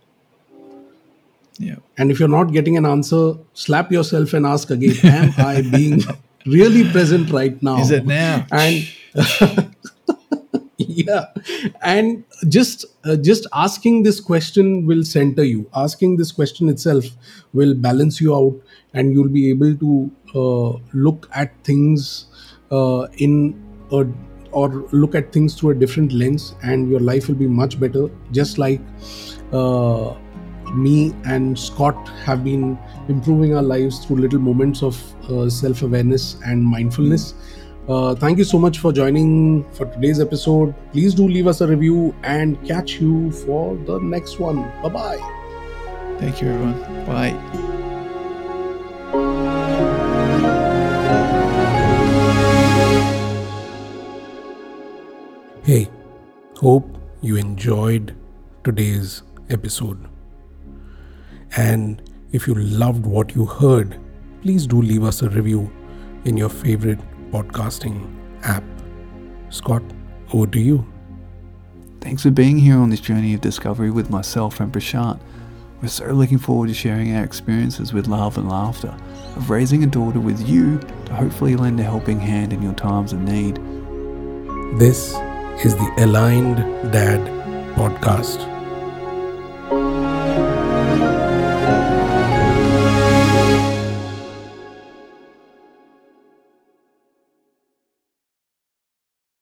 Yeah. 1.59 1.75
And 1.97 2.11
if 2.11 2.19
you're 2.19 2.29
not 2.29 2.51
getting 2.51 2.77
an 2.77 2.85
answer, 2.85 3.35
slap 3.53 3.91
yourself 3.91 4.33
and 4.33 4.45
ask 4.45 4.69
again: 4.69 4.95
Am 5.03 5.33
I 5.37 5.61
being 5.61 6.01
really 6.45 6.89
present 6.91 7.31
right 7.31 7.61
now? 7.61 7.79
Is 7.79 7.91
it 7.91 8.05
now? 8.05 8.45
And 8.51 8.85
yeah. 11.05 11.25
And 11.81 12.23
just 12.49 12.85
uh, 13.05 13.15
just 13.15 13.47
asking 13.53 14.03
this 14.03 14.19
question 14.19 14.85
will 14.85 15.03
center 15.03 15.43
you. 15.43 15.69
Asking 15.75 16.17
this 16.17 16.31
question 16.31 16.69
itself 16.69 17.05
will 17.53 17.73
balance 17.73 18.19
you 18.21 18.35
out 18.35 18.59
and 18.93 19.13
you'll 19.13 19.29
be 19.29 19.49
able 19.49 19.75
to 19.75 20.11
uh, 20.35 20.79
look 20.93 21.29
at 21.33 21.51
things 21.63 22.25
uh, 22.71 23.07
in 23.17 23.59
a, 23.91 24.05
or 24.51 24.69
look 24.91 25.15
at 25.15 25.31
things 25.31 25.55
through 25.55 25.71
a 25.71 25.75
different 25.75 26.11
lens 26.11 26.55
and 26.63 26.89
your 26.89 26.99
life 26.99 27.27
will 27.27 27.35
be 27.35 27.47
much 27.47 27.79
better. 27.79 28.09
Just 28.31 28.57
like 28.57 28.81
uh, 29.51 30.15
me 30.73 31.13
and 31.25 31.57
Scott 31.57 32.07
have 32.25 32.43
been 32.43 32.77
improving 33.07 33.55
our 33.55 33.61
lives 33.61 34.03
through 34.05 34.17
little 34.17 34.39
moments 34.39 34.81
of 34.81 34.97
uh, 35.29 35.49
self 35.49 35.81
awareness 35.83 36.37
and 36.45 36.63
mindfulness. 36.63 37.33
Uh, 37.87 38.15
thank 38.15 38.37
you 38.37 38.45
so 38.45 38.57
much 38.57 38.79
for 38.79 38.93
joining 38.93 39.69
for 39.71 39.85
today's 39.85 40.21
episode. 40.21 40.73
Please 40.93 41.13
do 41.13 41.27
leave 41.27 41.47
us 41.47 41.59
a 41.59 41.67
review 41.67 42.15
and 42.23 42.57
catch 42.65 43.01
you 43.01 43.29
for 43.31 43.75
the 43.75 43.99
next 43.99 44.39
one. 44.39 44.61
Bye 44.81 44.89
bye. 44.89 46.17
Thank 46.19 46.41
you, 46.41 46.47
everyone. 46.47 47.05
Bye. 47.05 47.33
Hey, 55.63 55.89
hope 56.57 56.97
you 57.21 57.35
enjoyed 57.35 58.15
today's 58.63 59.23
episode. 59.49 60.07
And 61.57 62.01
if 62.31 62.47
you 62.47 62.55
loved 62.55 63.05
what 63.05 63.35
you 63.35 63.45
heard, 63.45 63.99
please 64.41 64.67
do 64.67 64.81
leave 64.81 65.03
us 65.03 65.21
a 65.21 65.29
review 65.29 65.69
in 66.23 66.37
your 66.37 66.49
favorite 66.49 66.99
podcasting 67.33 68.07
app. 68.43 68.63
Scott, 69.49 69.81
over 70.31 70.45
to 70.45 70.59
you. 70.59 70.85
Thanks 71.99 72.21
for 72.21 72.29
being 72.29 72.59
here 72.59 72.77
on 72.77 72.91
this 72.91 72.99
journey 72.99 73.33
of 73.33 73.41
discovery 73.41 73.89
with 73.89 74.11
myself 74.11 74.59
and 74.59 74.71
Prashant. 74.71 75.19
We're 75.81 75.87
so 75.87 76.05
looking 76.05 76.37
forward 76.37 76.67
to 76.67 76.75
sharing 76.75 77.15
our 77.15 77.23
experiences 77.23 77.91
with 77.91 78.07
love 78.07 78.37
and 78.37 78.47
laughter, 78.49 78.95
of 79.35 79.49
raising 79.49 79.83
a 79.83 79.87
daughter 79.87 80.19
with 80.19 80.47
you 80.47 80.77
to 81.05 81.15
hopefully 81.15 81.55
lend 81.55 81.79
a 81.79 81.83
helping 81.83 82.19
hand 82.19 82.53
in 82.53 82.61
your 82.61 82.73
times 82.73 83.13
of 83.13 83.19
need. 83.19 83.55
This 84.77 85.15
is 85.65 85.75
the 85.75 85.91
Aligned 85.97 86.57
Dad 86.91 87.19
podcast. 87.75 88.52